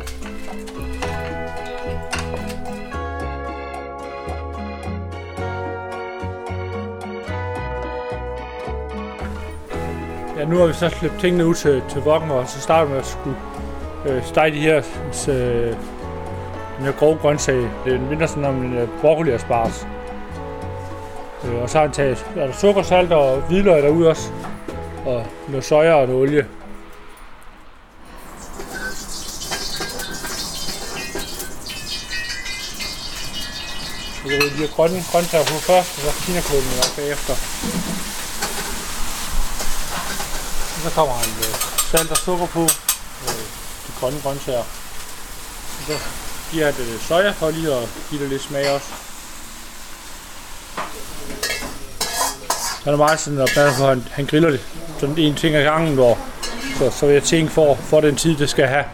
Ja, 10.38 10.44
nu 10.44 10.59
har 10.59 10.66
vi 10.66 10.73
så 10.73 10.88
slæbt 10.88 11.21
tingene 11.21 11.47
ud 11.47 11.54
til, 11.54 11.83
til 11.88 12.00
vokken, 12.00 12.30
og 12.30 12.49
så 12.49 12.61
starter 12.61 12.85
vi 12.85 12.90
med 12.90 13.00
at 13.00 13.06
skulle 13.06 13.37
øh, 14.06 14.25
stege 14.25 14.50
de 14.50 14.61
her, 14.61 14.83
øh, 15.28 15.76
den 16.76 16.85
her 16.85 16.93
grove 16.93 17.19
grøntsag. 17.19 17.71
Det 17.85 18.00
minder 18.00 18.26
sådan 18.26 18.45
om 18.45 18.64
en 18.64 18.75
øh, 18.75 18.88
broccoli 19.00 19.33
og 19.33 19.40
spars. 19.40 19.87
Øh, 21.45 21.62
og 21.62 21.71
så 21.71 21.78
har 21.78 21.87
han 21.87 21.93
taget 21.93 22.26
er 22.37 22.47
der 22.47 22.52
sukker, 22.52 22.83
salt 22.83 23.12
og 23.12 23.40
hvidløg 23.40 23.83
derude 23.83 24.09
også. 24.09 24.31
Og 25.07 25.26
noget 25.49 25.64
soja 25.64 25.95
og 25.95 26.07
noget 26.07 26.23
olie. 26.23 26.47
Så 34.14 34.31
kan 34.31 34.38
vi 34.43 34.49
de 34.49 34.66
her 34.66 34.75
grønne 34.76 35.02
grøntsager 35.12 35.45
på 35.45 35.54
først, 35.71 35.99
og 35.99 36.12
så 36.12 36.26
kinakålen 36.26 36.78
op 36.85 36.97
bagefter. 36.97 37.35
Og 40.75 40.81
så 40.85 40.90
kommer 40.95 41.14
han 41.14 41.28
med 41.38 41.49
øh, 41.49 41.54
salt 41.90 42.11
og 42.11 42.16
sukker 42.16 42.47
på 42.47 42.62
øh, 43.25 43.45
de 43.87 43.93
grønne 44.00 44.21
grøntsager. 44.23 44.64
Så 45.87 46.24
giver 46.54 46.70
det 46.70 46.87
lidt 46.87 47.02
soja 47.02 47.30
for 47.30 47.50
lige 47.50 47.73
at 47.75 47.88
give 48.11 48.23
det 48.23 48.28
lidt 48.28 48.42
smag 48.42 48.70
også. 48.75 48.87
Han 52.84 52.92
er 52.92 52.96
meget 52.96 53.20
sådan 53.20 53.40
opmærksom 53.40 53.75
for, 53.78 53.84
at 53.84 53.96
han, 53.96 54.04
han 54.11 54.26
griller 54.26 54.50
det 54.50 54.61
sådan 54.99 55.18
en 55.18 55.34
ting 55.34 55.54
ad 55.54 55.64
gangen, 55.64 55.94
hvor 55.94 56.18
så, 56.78 56.90
så 56.90 57.06
jeg 57.06 57.23
tænke 57.23 57.52
for, 57.52 57.75
for 57.75 58.00
den 58.00 58.16
tid, 58.16 58.37
det 58.37 58.50
skal 58.50 58.66
have. 58.66 58.84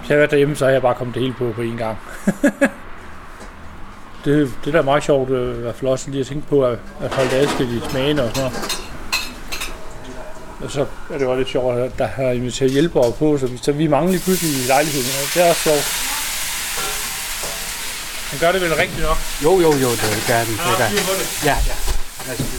Hvis 0.00 0.10
jeg 0.10 0.14
har 0.14 0.18
været 0.18 0.30
derhjemme, 0.30 0.56
så 0.56 0.64
har 0.64 0.72
jeg 0.72 0.82
bare 0.82 0.94
kommet 0.94 1.14
det 1.14 1.22
hele 1.22 1.34
på 1.34 1.52
på 1.52 1.62
en 1.62 1.76
gang. 1.76 1.98
det, 4.24 4.52
det 4.64 4.72
der 4.72 4.78
er 4.78 4.82
meget 4.82 5.04
sjovt, 5.04 5.30
øh, 5.30 5.58
i 5.58 5.60
hvert 5.60 5.74
fald 5.74 5.90
også 5.90 6.10
lige 6.10 6.20
at 6.20 6.26
tænke 6.26 6.48
på, 6.48 6.64
at, 6.64 6.78
at 7.00 7.14
holde 7.14 7.30
det 7.30 7.36
adskilt 7.36 7.70
i 7.70 7.90
smagen 7.90 8.18
og 8.18 8.28
sådan 8.28 8.42
noget. 8.42 8.82
Og 10.60 10.70
så 10.70 10.86
er 11.10 11.18
det 11.18 11.28
var 11.28 11.36
lidt 11.36 11.48
sjovt, 11.48 11.78
at 11.78 11.98
der 11.98 12.06
har 12.06 12.30
inviteret 12.30 12.70
hjælpere 12.70 13.12
på, 13.12 13.38
så 13.38 13.46
vi, 13.46 13.58
så 13.62 13.72
vi 13.72 13.86
mangler 13.86 14.12
lige 14.12 14.22
pludselig 14.22 14.64
i 14.64 14.66
lejligheden. 14.68 15.06
Det 15.34 15.44
er 15.44 15.48
også 15.48 15.62
sjovt. 15.62 16.05
Han 18.36 18.46
gør 18.46 18.52
det 18.52 18.60
vel 18.60 18.74
rigtigt 18.74 19.02
nok. 19.06 19.16
Jo, 19.44 19.60
jo, 19.60 19.72
jo, 19.84 19.90
det 19.90 20.24
gør 20.28 20.38
den. 20.44 20.46
Han 20.46 20.46
Det 20.46 20.58
har 20.58 20.76
gør. 20.78 20.88
styr 20.88 21.04
på 21.04 21.12
det. 21.20 21.44
Ja, 21.44 21.56
ja. 21.66 21.74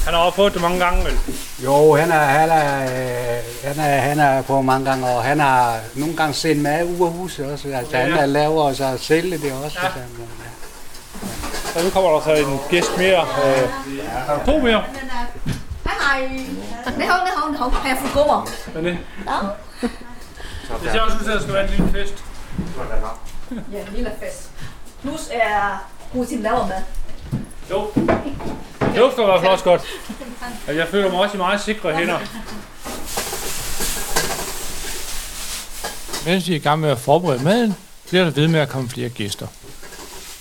Han 0.06 0.14
har 0.14 0.22
også 0.22 0.36
fået 0.36 0.54
det 0.54 0.62
mange 0.62 0.80
gange, 0.80 1.06
vel? 1.06 1.18
Jo, 1.64 1.96
han 1.96 2.12
er, 2.12 2.20
han 2.26 2.50
er, 2.50 2.82
øh, 2.84 3.44
han 3.64 3.80
er, 3.80 4.00
han 4.00 4.20
er 4.20 4.42
på 4.42 4.62
mange 4.62 4.86
gange, 4.90 5.08
og 5.08 5.24
han 5.24 5.40
har 5.40 5.80
nogle 5.96 6.16
gange 6.18 6.34
sendt 6.34 6.62
mad 6.62 6.84
ud 6.86 7.06
af 7.08 7.12
huset 7.14 7.46
også. 7.52 7.68
Altså, 7.68 7.98
han 7.98 8.10
Ja. 8.10 8.18
er 8.18 8.26
laver 8.26 8.64
og 8.64 8.76
så 8.76 8.98
sælger 9.02 9.38
det 9.38 9.52
også. 9.64 9.78
Ja. 9.82 9.86
Altså, 9.86 10.00
men, 10.18 10.28
ja. 10.44 11.80
Og 11.80 11.84
nu 11.84 11.90
kommer 11.90 12.10
der 12.12 12.22
så 12.24 12.34
en 12.34 12.60
gæst 12.70 12.98
mere. 12.98 13.22
Øh, 13.46 13.70
der 14.28 14.46
to 14.46 14.60
mere? 14.60 14.84
Hej 15.86 16.20
hej. 16.20 16.40
Hao, 16.86 16.98
ni 16.98 17.06
hao, 17.06 17.52
ni 17.52 17.58
hao. 17.58 17.70
Har 17.70 17.88
jeg 17.90 17.98
fået 18.02 18.14
gummer? 18.14 18.48
Hvad 18.72 18.82
er 18.82 18.86
det? 18.90 18.98
Ja. 19.28 19.88
Det 20.84 20.92
ser 20.92 21.02
også 21.02 21.18
ud 21.18 21.24
til, 21.24 21.32
at 21.32 21.36
der 21.36 21.42
skal 21.42 21.54
være 21.54 21.64
en 21.64 21.70
lille 21.70 21.92
fest. 21.94 22.14
Ja, 23.74 23.78
en 23.80 23.94
lille 23.96 24.12
fest. 24.24 24.47
Plus 25.08 25.30
er 25.32 25.88
Putin 26.14 26.42
laver 26.42 26.68
mad. 26.68 26.82
Jo. 27.72 27.88
Det 27.96 28.96
dufter 28.98 29.22
i 29.22 29.26
hvert 29.26 29.40
fald 29.40 29.52
også 29.52 29.64
godt. 29.64 29.82
Og 30.68 30.76
jeg 30.76 30.88
føler 30.88 31.12
mig 31.12 31.20
også 31.20 31.36
i 31.36 31.38
meget 31.38 31.62
sikre 31.62 31.96
hænder. 31.96 32.20
Mens 36.26 36.48
vi 36.48 36.54
er 36.54 36.58
i 36.58 36.60
gang 36.60 36.82
med 36.82 36.90
at 36.90 36.98
forberede 36.98 37.44
maden, 37.44 37.76
bliver 38.10 38.24
der 38.24 38.32
ved 38.32 38.48
med 38.48 38.60
at 38.60 38.70
komme 38.70 38.90
flere 38.90 39.10
gæster. 39.10 39.48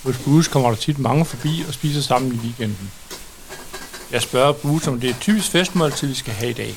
Hos 0.03 0.17
Bruce 0.17 0.51
kommer 0.51 0.69
der 0.69 0.75
tit 0.75 0.99
mange 0.99 1.25
forbi 1.25 1.63
og 1.67 1.73
spiser 1.73 2.01
sammen 2.01 2.31
i 2.31 2.37
weekenden. 2.37 2.91
Jeg 4.11 4.21
spørger 4.21 4.53
Bruce, 4.53 4.91
om 4.91 4.99
det 4.99 5.09
er 5.09 5.13
et 5.13 5.19
typisk 5.19 5.51
festmåltid, 5.51 6.07
vi 6.07 6.15
skal 6.15 6.33
have 6.33 6.49
i 6.49 6.53
dag. 6.53 6.75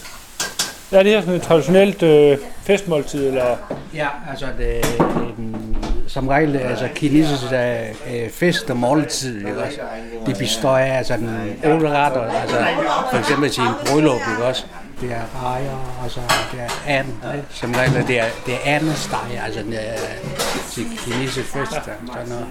Er 0.92 1.02
det 1.02 1.12
her 1.12 1.20
sådan 1.20 1.34
et 1.34 1.42
traditionelt 1.42 2.02
øh, 2.02 2.38
festmåltid, 2.62 3.26
eller? 3.26 3.56
Ja, 3.94 4.08
altså 4.30 4.46
det, 4.46 4.58
det 4.58 5.00
er 5.00 5.34
den, 5.36 5.49
som 6.10 6.28
regel 6.28 6.56
altså 6.56 6.88
kinesisk 6.94 7.42
uh, 7.52 8.30
fest 8.32 8.70
og 8.70 8.76
måltid, 8.76 9.46
ikke 9.46 9.62
også? 9.62 9.80
Det 10.26 10.38
består 10.38 10.76
af 10.76 10.98
altså 10.98 11.16
den 11.16 11.30
otte 11.64 11.88
retter, 11.88 12.22
altså 12.22 12.56
for 13.10 13.18
eksempel 13.18 13.50
til 13.50 13.62
en 13.62 13.74
bryllup, 13.86 14.20
ikke 14.32 14.44
også? 14.44 14.64
Det 15.00 15.12
er 15.12 15.44
rejer, 15.44 16.00
og 16.04 16.10
så 16.10 16.20
det 16.52 16.60
er 16.60 16.68
anden, 16.86 17.16
ikke? 17.36 17.46
som 17.50 17.72
regel 17.72 17.96
er 17.96 18.06
det 18.06 18.20
er, 18.20 18.24
det 18.46 18.54
er 18.54 18.58
anden 18.64 18.94
steg, 18.94 19.40
altså 19.44 19.62
den 19.62 19.72
er, 19.72 19.92
til 20.70 20.84
kinesisk 20.98 21.46
fest, 21.46 21.72
og 21.72 21.82
sådan 22.12 22.28
noget. 22.28 22.46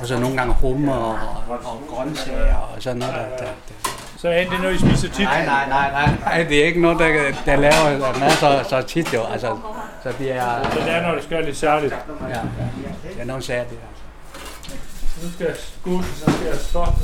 Og 0.00 0.06
så 0.06 0.18
nogle 0.18 0.36
gange 0.36 0.54
hummer 0.54 0.94
og, 0.94 1.18
og 1.48 1.82
grøntsager 1.88 2.56
og 2.56 2.82
sådan 2.82 2.98
noget, 2.98 3.14
der, 3.14 3.36
der, 3.36 3.44
der. 3.44 3.90
Så 4.16 4.28
er 4.28 4.44
det 4.44 4.60
noget, 4.62 4.74
I 4.74 4.78
spiser 4.78 5.08
tit? 5.08 5.24
Nej, 5.24 5.44
nej, 5.46 5.68
nej, 5.68 5.90
nej, 5.90 6.10
nej, 6.24 6.46
det 6.48 6.60
er 6.60 6.64
ikke 6.64 6.80
noget, 6.80 6.98
der, 6.98 7.08
der 7.46 7.56
laver 7.56 8.18
mad 8.20 8.30
så, 8.30 8.64
så 8.68 8.82
tit 8.82 9.14
jo, 9.14 9.22
altså, 9.32 9.56
så 10.02 10.12
det 10.18 10.32
er, 10.32 10.70
Så 10.72 10.80
det 10.80 10.90
er, 10.90 11.02
når 11.06 11.14
det 11.14 11.24
skal 11.24 11.44
lidt 11.44 11.56
særligt. 11.56 11.94
Ja. 12.28 12.40
Det 13.14 13.20
er 13.20 13.24
nogen 13.24 13.42
sager, 13.42 13.64
det 13.64 13.70
altså. 13.70 15.26
Nu 15.26 15.32
skal 15.32 15.46
jeg 15.46 15.56
skuse, 15.56 16.14
så 16.14 16.32
skal 16.32 16.46
jeg 16.46 16.56
stoppe. 16.56 17.00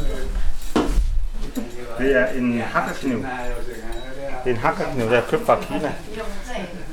Det 1.99 2.17
er 2.17 2.27
en 2.27 2.61
hakkekniv. 2.61 3.17
Det 4.45 4.51
er 4.51 4.51
en 4.51 4.57
hakkekniv, 4.57 5.11
der 5.11 5.17
er 5.17 5.23
købt 5.31 5.47
fra 5.47 5.61
Kina. 5.63 5.93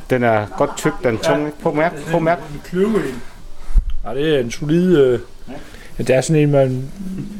Den 0.09 0.23
er 0.23 0.47
godt 0.57 0.77
tyk, 0.77 0.93
den 1.03 1.15
er 1.15 1.19
tung. 1.19 1.45
ikke? 1.45 1.59
På 1.59 1.71
mærk, 1.71 1.93
på 2.11 2.19
mærk. 2.19 2.39
En 2.39 2.61
kløve 2.65 3.09
en. 3.09 3.21
Ja, 4.05 4.13
det 4.13 4.35
er 4.35 4.39
en 4.39 4.51
solid... 4.51 4.97
Øh, 4.97 5.19
ja, 5.97 6.03
det 6.03 6.15
er 6.15 6.21
sådan 6.21 6.41
en, 6.41 6.51
man... 6.51 6.91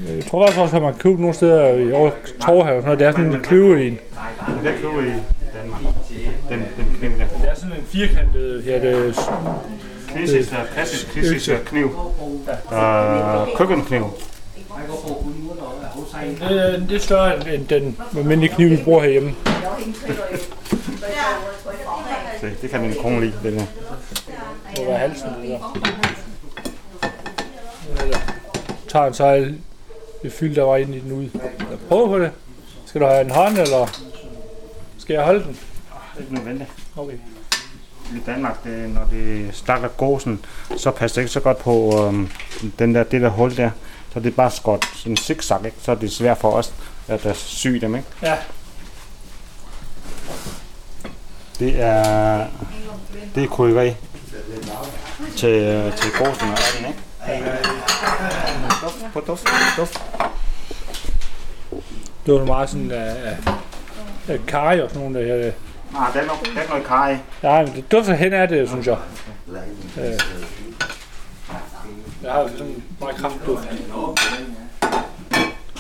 Jeg 0.08 0.26
tror 0.26 0.46
faktisk 0.46 0.60
også, 0.60 0.76
at 0.76 0.82
man 0.82 0.94
har 0.94 1.00
købt 1.00 1.20
nogle 1.20 1.36
steder 1.36 1.68
i 1.68 1.92
over 1.92 2.12
Torvhav. 2.42 2.76
og 2.76 2.82
sådan 2.82 2.84
noget. 2.84 3.00
Det 3.00 3.08
er 3.08 3.12
sådan 3.12 3.34
en 3.34 3.42
kløve 3.42 3.88
en. 3.88 4.00
Den 4.48 4.68
er 4.68 4.72
købt 4.72 5.08
i 5.08 5.12
Danmark. 5.58 5.82
Den, 6.50 6.60
den 6.78 6.96
kniv 7.00 7.10
der. 7.10 7.26
Det 7.94 8.04
en 8.04 8.10
firkantet... 8.10 8.64
Ja, 8.66 8.80
det 8.80 9.08
er, 9.08 9.14
Klassisk, 10.08 10.54
øh, 10.54 10.74
klassisk 10.74 11.50
øh, 11.50 11.66
kniv. 11.66 11.86
Øh, 12.72 13.58
køkkenkniv. 13.58 14.06
det 16.40 16.74
er, 16.74 16.80
det 16.80 16.92
er 16.92 17.00
større 17.00 17.54
end- 17.56 17.68
den 17.68 17.98
almindelige 18.18 18.54
kniv, 18.56 18.70
vi 18.70 18.84
bruger 18.84 19.02
herhjemme. 19.02 19.36
Så 22.42 22.50
det 22.62 22.70
kan 22.70 22.82
min 22.82 22.94
kone 23.02 23.20
lide. 23.22 23.34
Den 23.44 23.60
er. 23.60 23.66
Det 24.78 24.88
være 24.88 24.98
halsen, 24.98 25.28
det 25.42 25.50
der. 25.50 25.78
Eller 28.02 28.18
tager 28.88 29.12
så 29.12 29.26
alt 29.26 29.56
det 30.24 30.34
fyld, 30.34 30.56
der 30.56 30.64
var 30.64 30.78
inde 30.78 30.98
i 30.98 31.00
den 31.00 31.12
ud. 31.12 31.30
Prøver 31.90 32.08
på 32.08 32.20
det. 32.20 32.32
Skal 32.86 33.02
du 33.02 33.06
have 33.06 33.22
en 33.22 33.32
hånd, 33.32 33.58
eller 33.58 34.00
skal 34.98 35.14
jeg 35.14 35.24
holde 35.24 35.44
den? 35.44 35.50
Det 35.50 35.58
er 36.18 36.20
ikke 36.22 36.34
nødvendigt. 36.34 36.70
Okay. 36.98 37.14
I 38.16 38.22
Danmark, 38.26 38.64
det, 38.64 38.90
når 38.90 39.06
det 39.12 39.50
stakker 39.54 39.88
gåsen, 39.88 40.46
så 40.78 40.92
passer 40.92 41.16
det 41.16 41.22
ikke 41.22 41.34
så 41.34 41.40
godt 41.40 41.58
på 41.58 42.06
øhm, 42.06 42.30
den 42.80 42.96
der, 42.96 43.04
det 43.04 43.22
der 43.22 43.30
hul 43.30 43.58
der. 43.58 43.70
Så 44.14 44.20
det 44.20 44.28
er 44.28 44.36
bare 44.36 44.52
skåret 44.52 44.86
sådan 44.96 45.18
zigzag, 45.18 45.66
ikke? 45.66 45.78
Så 45.82 45.92
er 45.92 45.96
det 45.96 46.12
svært 46.12 46.38
for 46.38 46.52
os 46.52 46.74
at 47.08 47.26
uh, 47.26 47.36
sy 47.36 47.68
dem, 47.68 47.96
ikke? 47.96 48.08
Ja. 48.22 48.36
Det 51.60 51.82
er, 51.82 52.48
det 53.36 53.44
er 53.44 53.48
krydderi 53.48 53.96
til, 55.36 55.50
øh, 55.50 55.98
til 55.98 56.12
gåsen 56.12 56.50
og 56.50 56.58
anden, 56.78 56.90
ikke? 56.90 57.58
Duft, 58.82 59.14
på 59.14 59.20
duft, 59.20 59.48
duft. 59.78 60.02
Det 62.26 62.34
var 62.34 62.46
meget 62.46 62.70
sådan 62.70 62.92
af, 62.92 63.38
af 64.28 64.40
kaj 64.48 64.82
og 64.82 64.90
sådan 64.90 65.02
nogle 65.02 65.28
der. 65.28 65.48
Øh, 65.48 65.54
Ah, 65.96 66.14
den 66.14 66.30
er, 66.30 66.34
den 66.46 66.58
er 66.58 66.68
noget 66.70 66.86
kaj. 66.86 67.18
Ja, 67.44 67.62
men 67.62 67.76
det 67.76 67.92
dufter 67.92 68.14
hen 68.14 68.34
af 68.34 68.48
det, 68.48 68.70
synes 68.70 68.88
jeg. 68.88 68.98
Øh. 69.98 70.20
Jeg 72.24 72.32
har 72.32 72.48
sådan 72.48 72.66
en 72.68 72.84
meget 73.00 73.16
kraftig 73.16 73.42
duft. 73.46 73.70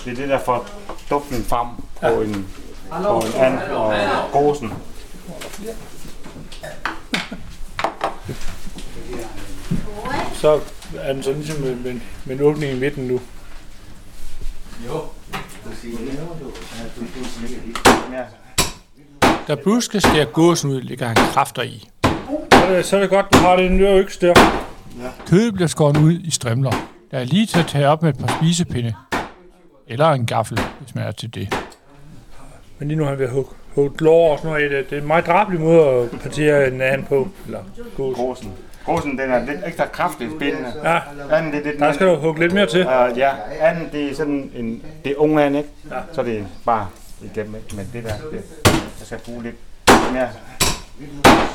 Det 0.05 0.11
er 0.11 0.15
det, 0.15 0.29
der 0.29 0.39
får 0.39 0.65
duften 1.09 1.43
frem 1.43 1.67
på 2.01 2.21
en, 2.21 2.47
på 2.91 3.19
en 3.19 3.33
and 3.43 3.59
og 3.71 3.95
gåsen. 4.31 4.73
Så 10.33 10.59
er 10.97 11.13
den 11.13 11.23
sådan 11.23 11.39
ligesom 11.39 11.61
med, 11.61 11.75
med, 11.75 11.99
med 12.25 12.35
en 12.35 12.41
åbning 12.41 12.71
i 12.71 12.79
midten 12.79 13.07
nu. 13.07 13.21
Da 18.11 18.25
Bruce 19.63 19.85
skal 19.85 20.01
skære 20.01 20.25
gåsen 20.25 20.71
ud, 20.71 20.81
ligger 20.81 21.05
han 21.05 21.15
kræfter 21.15 21.61
i. 21.61 21.89
Så 22.51 22.57
er 22.65 22.75
det, 22.75 22.85
så 22.85 22.95
er 22.95 23.01
det 23.01 23.09
godt, 23.09 23.25
du 23.33 23.37
har 23.37 23.55
det 23.55 23.71
nye 23.71 23.87
økse 23.87 24.27
der. 24.27 24.33
Kødet 25.27 25.53
bliver 25.53 25.67
skåret 25.67 25.97
ud 25.97 26.13
i 26.13 26.31
strimler. 26.31 26.71
Der 27.11 27.19
er 27.19 27.23
lige 27.23 27.45
til 27.45 27.59
at 27.59 27.67
tage 27.67 27.87
op 27.87 28.01
med 28.01 28.09
et 28.09 28.19
par 28.19 28.37
spisepinde. 28.39 28.93
Eller 29.87 30.09
en 30.11 30.25
gaffel, 30.25 30.59
hvis 30.79 30.95
man 30.95 31.03
er 31.03 31.11
til 31.11 31.35
det. 31.35 31.55
Men 32.79 32.87
lige 32.87 32.97
nu 32.97 33.05
har 33.05 33.15
vi 33.15 33.25
hugget 33.25 33.55
hug 33.75 33.95
lår 33.99 34.31
og 34.31 34.37
sådan 34.37 34.51
noget 34.51 34.71
det. 34.71 34.89
Det 34.89 34.97
er 34.97 35.01
en 35.01 35.07
meget 35.07 35.25
drabelig 35.25 35.61
måde 35.61 35.81
at 35.81 36.11
partere 36.21 36.67
en 36.67 36.81
anden 36.81 37.07
på. 37.07 37.27
Eller 37.45 37.59
gås. 37.97 38.17
Gåsen. 38.17 38.51
Gåsen, 38.85 39.11
den 39.11 39.31
er 39.31 39.45
lidt 39.45 39.59
ekstra 39.65 39.85
kraftig 39.85 40.29
spændende. 40.37 40.73
Ja, 40.83 40.99
Anden, 41.31 41.51
det 41.51 41.59
er 41.59 41.63
lidt 41.63 41.79
der 41.79 41.93
skal 41.93 42.07
du 42.07 42.15
hugge 42.15 42.39
lidt 42.39 42.53
mere 42.53 42.65
til. 42.65 42.81
Uh, 42.81 43.17
ja, 43.17 43.31
anden, 43.59 43.89
det 43.91 44.11
er 44.11 44.15
sådan 44.15 44.51
en, 44.55 44.83
det 45.03 45.11
er 45.11 45.15
unge 45.17 45.43
and, 45.43 45.57
ikke? 45.57 45.69
Ja. 45.91 45.95
Så 46.11 46.21
er 46.21 46.25
det 46.25 46.45
bare 46.65 46.87
igennem, 47.23 47.55
ikke? 47.55 47.75
Men 47.75 47.89
det 47.93 48.03
der, 48.03 48.13
det, 48.31 48.62
jeg 49.03 49.19
skal 49.19 49.31
bruge 49.31 49.43
lidt 49.43 49.55
mere, 50.11 50.29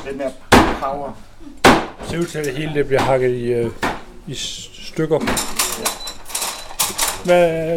lidt 0.05 0.17
mere 0.17 0.31
power. 0.81 1.11
ser 2.09 2.19
ud 2.19 2.25
til, 2.25 2.39
at 2.39 2.45
det 2.45 2.53
hele 2.53 2.73
det 2.73 2.87
bliver 2.87 3.01
hakket 3.01 3.29
i, 3.29 3.43
øh, 3.43 3.71
i 4.27 4.35
stykker. 4.35 5.19
Hvad, 7.25 7.71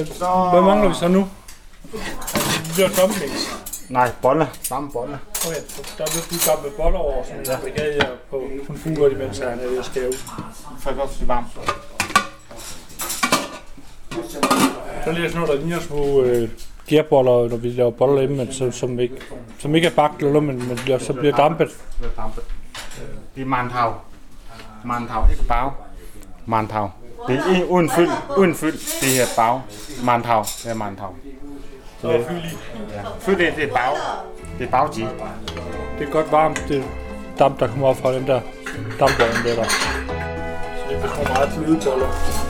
hvad 0.51 0.63
mangler 0.63 0.89
vi 0.89 0.95
så 0.95 1.09
nu? 1.09 1.29
Det 1.93 2.73
bliver 2.75 2.89
dumplings. 2.89 3.49
Nej, 3.89 4.11
bolle. 4.23 4.49
Samme 4.63 4.91
bolle. 4.93 5.19
Okay, 5.47 5.61
så 5.69 5.83
der 5.99 6.05
bliver 6.05 6.25
bygget 6.31 6.49
op 6.49 6.63
med 6.65 6.71
boller 6.71 6.99
over, 6.99 7.25
sådan 7.25 7.41
en 7.41 7.61
brigade 7.63 7.93
her 7.93 8.11
på 8.31 8.51
konfuger, 8.67 9.09
imens 9.09 9.39
han 9.39 9.61
er 9.61 9.69
ved 9.69 9.79
at 9.79 9.85
skæve. 9.85 10.13
For 10.81 10.95
godt 10.95 11.11
til 11.11 11.27
varmt. 11.27 11.47
Så 15.05 15.13
lige 15.13 15.29
sådan 15.29 15.41
noget, 15.41 15.49
der 15.49 15.67
ligner 15.67 15.81
små 15.81 16.23
øh, 16.23 16.49
gærboller, 16.87 17.49
når 17.49 17.57
vi 17.57 17.69
laver 17.69 17.91
boller 17.91 18.21
hjemme, 18.21 18.37
men 18.37 18.53
så, 18.53 18.71
som, 18.71 19.01
ikke, 19.01 19.15
som 19.59 19.75
ikke 19.75 19.87
er 19.87 19.95
bagt 19.97 20.23
eller 20.23 20.41
men, 20.41 20.69
men 20.69 20.79
bliver, 20.85 20.99
så 20.99 21.13
bliver 21.13 21.37
dampet. 21.37 21.69
Det 22.01 22.07
er 23.37 23.43
er 23.43 23.45
mantav. 23.45 23.95
Mantav, 24.85 25.27
ikke 25.31 25.45
bag. 25.45 25.71
Mantav. 26.47 26.91
Det 27.29 27.39
er 27.39 27.55
ikke 27.55 27.71
uden 27.71 27.91
fyld. 27.91 28.11
Uden 28.39 28.55
fyld. 28.55 28.73
Det 28.73 29.09
her 29.09 29.27
bag. 29.37 29.61
Mantav. 30.05 30.45
Det 30.63 30.71
er 30.71 30.75
mantav. 30.75 31.15
Så 32.01 32.09
er 32.09 32.25
fyld 33.21 33.37
det, 33.37 33.57
det 33.57 33.65
er 33.65 33.75
bag. 33.75 33.97
Det 34.59 34.67
er 34.67 34.71
bagji. 34.71 35.07
Det 35.99 36.09
er 36.09 36.13
godt 36.13 36.33
varmt, 36.33 36.65
det 36.69 36.85
damp, 37.39 37.61
der 37.61 37.67
kommer 37.67 37.89
op 37.89 37.97
fra 37.97 38.15
den 38.15 38.27
der 38.27 38.41
dampvogn 38.99 39.45
der. 39.45 39.55
der. 39.55 39.65
Så 39.65 40.85
det 40.91 40.99
bliver 40.99 41.29
meget 41.29 41.53
flydeboller. 41.53 42.07
Vi 42.07 42.42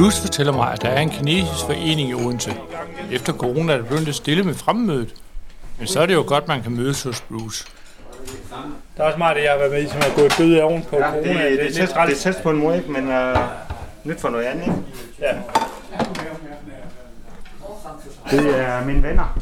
Bruce 0.00 0.20
fortæller 0.20 0.52
mig, 0.52 0.72
at 0.72 0.82
der 0.82 0.88
er 0.88 1.00
en 1.00 1.10
kinesisk 1.10 1.60
forening 1.66 2.08
i 2.10 2.14
Odense. 2.14 2.56
Efter 3.10 3.32
corona 3.32 3.72
er 3.72 3.76
det 3.76 3.88
begyndt 3.88 4.08
at 4.08 4.14
stille 4.14 4.42
med 4.44 4.54
fremmødet. 4.54 5.14
Men 5.78 5.86
så 5.86 6.00
er 6.00 6.06
det 6.06 6.14
jo 6.14 6.24
godt, 6.26 6.48
man 6.48 6.62
kan 6.62 6.72
mødes 6.72 7.02
hos 7.02 7.20
Bruce. 7.20 7.66
Der 8.96 9.02
er 9.02 9.06
også 9.06 9.18
meget, 9.18 9.36
det 9.36 9.42
jeg 9.42 9.50
har 9.50 9.58
været 9.58 9.72
med 9.72 9.82
i, 9.82 9.88
som 9.88 9.98
er 9.98 10.14
gået 10.16 10.38
død 10.38 10.60
oven 10.60 10.82
på 10.82 10.96
Ja, 10.96 11.10
corona. 11.10 11.50
det, 11.50 11.58
det, 11.58 11.58
det, 11.58 11.82
er 11.82 11.86
tæt, 11.86 11.96
det 12.08 12.12
er 12.12 12.32
tæt 12.32 12.42
på 12.42 12.50
en 12.50 12.56
måde, 12.58 12.82
men 12.88 13.08
uh, 13.08 13.38
nyt 14.04 14.20
for 14.20 14.28
noget 14.28 14.44
andet. 14.44 14.62
Ikke? 14.66 14.76
Ja. 15.20 15.32
Det 18.30 18.58
er 18.58 18.84
mine 18.84 19.02
venner. 19.02 19.38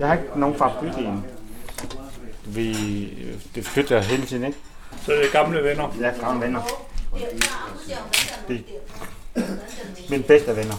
Jeg 0.00 0.06
har 0.08 0.14
ikke 0.14 0.26
nogen 0.36 0.56
fra 0.56 0.72
bydelen. 0.80 1.24
Vi 2.44 2.72
det 3.54 3.64
flytter 3.64 4.00
hele 4.00 4.26
tiden, 4.26 4.44
ikke? 4.44 4.58
Så 5.02 5.12
det 5.12 5.26
er 5.26 5.32
gamle 5.32 5.64
venner. 5.64 5.84
Er 6.02 6.24
gamle 6.24 6.46
venner. 6.46 6.60
Det 8.48 8.64
mine 10.10 10.22
bedste 10.22 10.56
venner. 10.56 10.74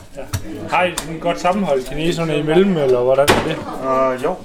Har 0.70 0.84
I 0.84 0.94
sådan 0.98 1.16
et 1.16 1.22
godt 1.22 1.40
sammenhold 1.40 1.84
kineserne 1.84 2.38
imellem, 2.38 2.78
eller 2.78 3.04
hvordan 3.04 3.28
er 3.30 3.44
det? 3.48 3.58
Uh, 3.58 4.24
jo, 4.24 4.36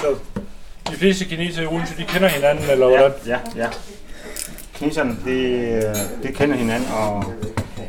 Så 0.00 0.14
de 0.90 0.96
fleste 0.96 1.24
kinesere 1.24 1.64
i 1.64 1.66
Odense, 1.66 1.96
de 1.96 2.04
kender 2.04 2.28
hinanden, 2.28 2.70
eller 2.70 2.88
ja, 2.88 2.98
hvordan? 2.98 3.16
ja, 3.26 3.38
ja. 3.56 3.68
Kineserne, 4.74 5.16
de, 5.24 5.30
øh, 5.30 5.94
de 6.22 6.32
kender 6.32 6.56
hinanden, 6.56 6.88
og 6.92 7.24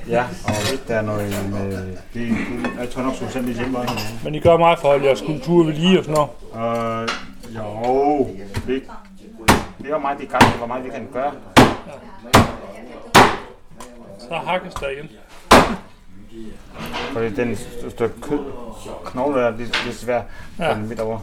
ja, 0.09 0.23
og 0.43 0.69
hvis 0.69 0.79
der 0.87 0.95
er 0.95 1.01
noget 1.01 1.49
med, 1.51 1.71
de, 2.13 2.19
de, 2.19 2.35
jeg 2.79 2.89
tror 2.89 3.01
nok, 3.01 3.13
at 3.21 3.31
selv 3.33 3.45
lidt 3.45 3.57
hjemme 3.57 3.79
hinanden. 3.79 4.19
Men 4.23 4.35
I 4.35 4.39
gør 4.39 4.57
meget 4.57 4.79
for 4.79 4.93
at 4.93 5.03
jeres 5.03 5.21
kultur 5.21 5.63
ved 5.63 5.73
lige 5.73 5.99
og 5.99 6.05
sådan 6.05 6.27
noget. 6.53 7.09
Uh, 7.09 7.55
jo, 7.55 8.27
det, 8.67 8.83
det 9.81 9.91
er 9.91 9.97
meget 9.99 10.19
de 10.19 10.25
kan, 10.25 10.39
hvor 10.57 10.67
meget 10.67 10.83
vi 10.83 10.89
kan 10.89 11.07
gøre. 11.13 11.31
Så 14.27 14.35
hakkes 14.35 14.73
der 14.73 14.89
igen. 14.89 15.09
Fordi 17.13 17.29
den 17.35 17.53
st- 17.53 17.89
stykke 17.89 18.21
kød, 18.21 18.39
knogle 19.05 19.41
der, 19.41 19.49
det, 19.51 19.59
det 19.59 19.89
er 19.89 19.93
svært 19.93 20.23
Ja. 20.59 20.69
ja. 20.69 20.75
midt 20.77 20.99
over. 20.99 21.19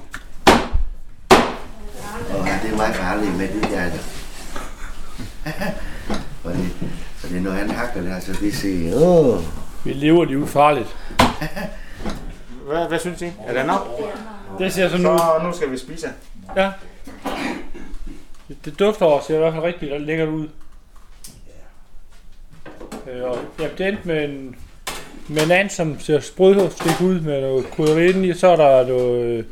Og 2.30 2.46
det 2.62 2.78
var 2.78 2.92
farligt 2.92 3.36
med 3.38 3.48
det 3.48 3.62
der. 3.70 3.90
fordi, 6.42 6.68
fordi 7.16 7.40
når 7.40 7.50
han 7.50 7.70
hakker 7.70 8.02
der, 8.02 8.20
så 8.20 8.32
vi 8.40 8.50
siger, 8.50 8.94
åh, 9.06 9.38
Vi 9.84 9.92
lever 9.92 10.24
livet 10.24 10.48
farligt. 10.48 10.96
Hvad, 12.68 12.88
hvad 12.88 12.98
synes 12.98 13.22
I? 13.22 13.32
Er 13.46 13.52
det 13.52 13.66
nok? 13.66 13.88
Det 14.58 14.72
ser 14.72 14.88
sådan 14.88 15.06
ud. 15.06 15.18
Så 15.18 15.40
nu 15.42 15.52
skal 15.52 15.70
vi 15.70 15.78
spise. 15.78 16.08
Ja. 16.56 16.70
Det, 18.48 18.64
det 18.64 18.78
dufter 18.78 19.06
også, 19.06 19.26
ser 19.26 19.34
i 19.34 19.38
hvert 19.38 19.52
fald 19.52 19.62
rigtig 19.64 20.00
lækkert 20.00 20.28
ud. 20.28 20.48
Øh, 23.24 23.30
og, 23.30 23.38
ja, 23.60 23.68
det 23.78 23.88
endte 23.88 24.08
med 24.08 24.24
en, 24.24 24.56
med 25.28 25.42
en 25.42 25.50
and, 25.50 25.70
som 25.70 26.00
ser 26.00 26.20
sprødhustik 26.20 27.00
ud 27.00 27.20
med 27.20 27.40
noget 27.40 27.70
krydderi 27.70 28.28
i. 28.28 28.34
Så 28.34 28.48
er 28.48 28.56
der 28.56 28.86
noget 28.86 29.24
øh, 29.24 29.44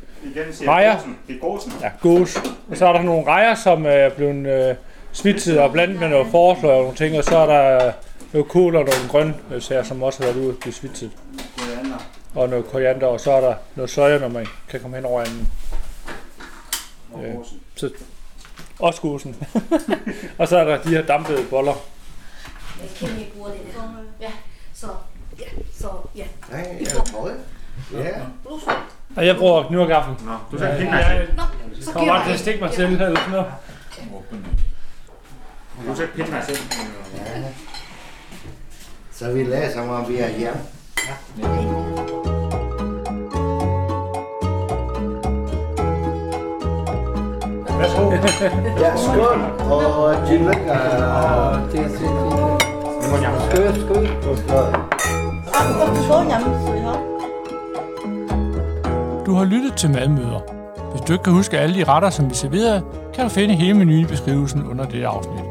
Rejer. 0.69 0.99
Det 1.29 1.37
er 1.37 1.41
gåsen. 1.41 1.73
ja, 1.83 1.91
gås. 2.01 2.37
Og 2.71 2.77
så 2.77 2.87
er 2.87 2.93
der 2.93 3.03
nogle 3.03 3.27
rejer, 3.27 3.55
som 3.55 3.87
er 3.87 4.09
blevet 4.09 4.69
øh, 4.71 4.75
svitset 5.13 5.59
og 5.59 5.73
blandet 5.73 6.01
med 6.01 6.09
noget 6.09 6.27
forsløg 6.31 6.73
og 6.73 6.83
nogle 6.83 6.97
ting. 6.97 7.19
Og 7.19 7.25
så 7.25 7.37
er 7.37 7.47
der 7.47 7.93
noget 8.33 8.49
kål 8.49 8.77
og 8.77 8.85
nogle 8.85 9.33
grønsager, 9.49 9.83
som 9.83 10.03
også 10.03 10.23
har 10.23 10.33
været 10.33 10.45
ude 10.45 10.51
og 10.51 10.59
blive 10.61 10.73
svitset. 10.73 11.11
Og 12.35 12.49
noget 12.49 12.65
koriander, 12.65 13.07
og 13.07 13.21
så 13.21 13.33
er 13.33 13.41
der 13.41 13.55
noget 13.75 13.91
soja, 13.91 14.19
når 14.19 14.29
man 14.29 14.47
kan 14.69 14.81
komme 14.81 14.97
hen 14.97 15.07
over 15.07 15.21
anden. 15.21 15.49
Og 17.13 17.21
gåsen. 17.37 17.61
Så, 17.75 17.91
også 18.79 19.01
gåsen. 19.01 19.37
og 20.39 20.49
så 20.49 20.59
er 20.59 20.65
der 20.65 20.83
de 20.83 20.89
her 20.89 21.03
dampede 21.03 21.45
boller. 21.51 21.92
Ja, 24.21 24.31
så, 24.75 24.87
ja, 25.41 25.45
så, 25.75 25.89
ja. 26.17 26.25
nej, 26.51 26.61
er 26.61 26.79
det 26.79 26.89
trøje? 26.89 27.35
Ja, 27.93 28.09
Og 29.17 29.27
jeg 29.27 29.37
bruger 29.37 29.63
kniv 29.69 29.79
og 29.81 29.89
gaffel. 29.89 30.15
Nå, 30.27 30.33
du 30.53 30.57
skal 30.59 30.69
Ja, 30.69 30.97
jeg, 30.97 31.17
jeg 31.17 31.27
Nå, 31.37 31.43
så 31.81 31.93
kommer 31.93 32.15
bare 32.15 32.27
til 32.27 32.33
at 32.33 32.41
stikke 32.41 32.61
mig 32.61 32.75
selv, 32.75 32.93
eller 32.93 33.21
sådan 33.21 33.31
noget. 33.31 33.47
Du 35.89 35.95
skal 35.95 36.09
pinde 36.09 36.31
dig 36.31 36.43
selv. 36.47 36.59
så 39.13 39.33
vi 39.33 39.45
lader 39.45 39.73
som 39.73 39.89
om 39.89 40.09
vi 40.09 40.19
er 40.19 40.29
hjemme. 40.29 40.61
Værsgo. 47.79 48.11
Ja, 48.81 48.97
skål, 48.97 49.41
og 49.71 50.27
tillykke. 50.29 50.73
Skål, 53.13 53.75
skål. 53.81 54.09
Skål. 54.37 54.75
Du 59.27 59.35
har 59.35 59.45
lyttet 59.45 59.75
til 59.77 59.91
Madmøder. 59.91 60.41
Hvis 60.91 61.01
du 61.01 61.13
ikke 61.13 61.23
kan 61.25 61.33
huske 61.33 61.59
alle 61.59 61.75
de 61.75 61.85
retter, 61.85 62.11
som 62.11 62.31
vi 62.31 62.35
serverede, 62.35 62.83
kan 63.15 63.25
du 63.25 63.31
finde 63.31 63.55
hele 63.55 63.75
menuen 63.75 64.01
i 64.01 64.05
beskrivelsen 64.05 64.67
under 64.67 64.85
dette 64.85 65.07
afsnit. 65.07 65.45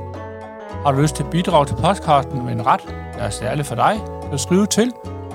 Har 0.85 0.91
du 0.91 1.01
lyst 1.01 1.15
til 1.15 1.23
at 1.23 1.29
bidrage 1.29 1.65
til 1.65 1.75
podcasten 1.75 2.45
med 2.45 2.53
en 2.53 2.65
ret, 2.65 2.81
der 3.17 3.23
er 3.23 3.29
særlig 3.29 3.65
for 3.65 3.75
dig, 3.75 3.99
du 4.31 4.37
skrive 4.37 4.65
til 4.65 4.91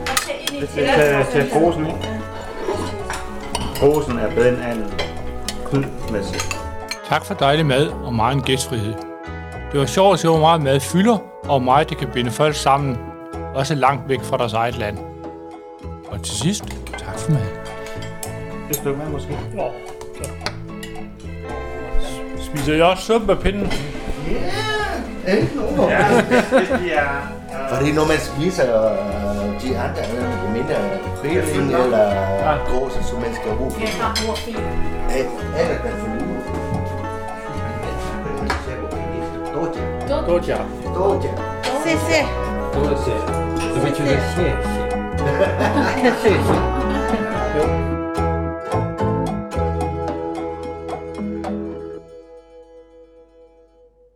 Og 0.00 0.16
tag 0.26 0.46
ind 0.52 0.56
i 0.56 0.60
Det 0.60 0.68
til 0.68 0.84
er 0.84 1.24
til 1.32 1.50
gåsen, 1.52 1.86
ikke? 1.86 2.20
Gåsen 3.80 4.18
er 4.18 4.34
bedre 4.34 4.48
end 4.48 4.62
anden. 4.62 5.07
Kødmæssigt. 5.70 6.58
Tak 7.08 7.24
for 7.24 7.34
dejlig 7.34 7.66
mad 7.66 7.86
og 7.88 8.14
meget 8.14 8.44
gæstfrihed. 8.44 8.94
Det 9.72 9.80
var 9.80 9.86
sjovt 9.86 10.12
at 10.12 10.18
se, 10.18 10.28
hvor 10.28 10.40
meget 10.40 10.62
mad 10.62 10.80
fylder, 10.80 11.18
og 11.42 11.48
hvor 11.48 11.58
meget 11.58 11.90
det 11.90 11.98
kan 11.98 12.08
binde 12.14 12.30
folk 12.30 12.54
sammen, 12.54 12.98
også 13.54 13.74
langt 13.74 14.08
væk 14.08 14.20
fra 14.20 14.36
deres 14.36 14.52
eget 14.52 14.78
land. 14.78 14.98
Og 16.10 16.22
til 16.22 16.36
sidst, 16.36 16.64
tak 16.98 17.18
for 17.18 17.30
mad. 17.30 17.40
Det 18.68 18.76
stykke 18.76 18.98
med 18.98 19.06
måske. 19.06 19.38
Spiser 22.40 22.74
jeg 22.74 22.84
også 22.84 23.02
suppe 23.02 23.26
med 23.26 23.36
pinden? 23.36 23.72
Ikke 25.28 25.56
nogen. 25.56 25.90
Ja, 25.90 26.22
hvis 26.22 26.68
de 26.68 26.92
er... 26.92 27.08
Fordi 27.74 27.92
når 27.92 28.06
man 28.06 28.18
spiser 28.18 28.92
øh, 28.92 29.27
de 29.62 29.78
andre 29.78 30.02
er 30.02 30.52
mindre 30.52 30.76
krilling 31.20 31.74
eller 31.74 32.58
gåser, 32.70 33.02
som 33.02 33.20
man 33.20 33.34
skal 33.34 33.56
bruge. 33.56 33.72
Jeg 33.80 33.88
har 34.00 34.12
brugt 34.26 34.38
fint. 34.38 34.58
Alle 35.58 35.74
kan 35.82 35.92
få 36.00 36.06
ud. 36.06 36.18
Doja. 40.26 40.58
Doja. 40.94 41.32
Se, 41.84 41.98
se. 42.08 42.20
Doja. 42.74 43.16
Det 43.74 43.82
betyder 43.82 44.20
se, 44.36 44.46
se. 44.64 44.88
Se, 46.22 46.28
se. 46.28 47.97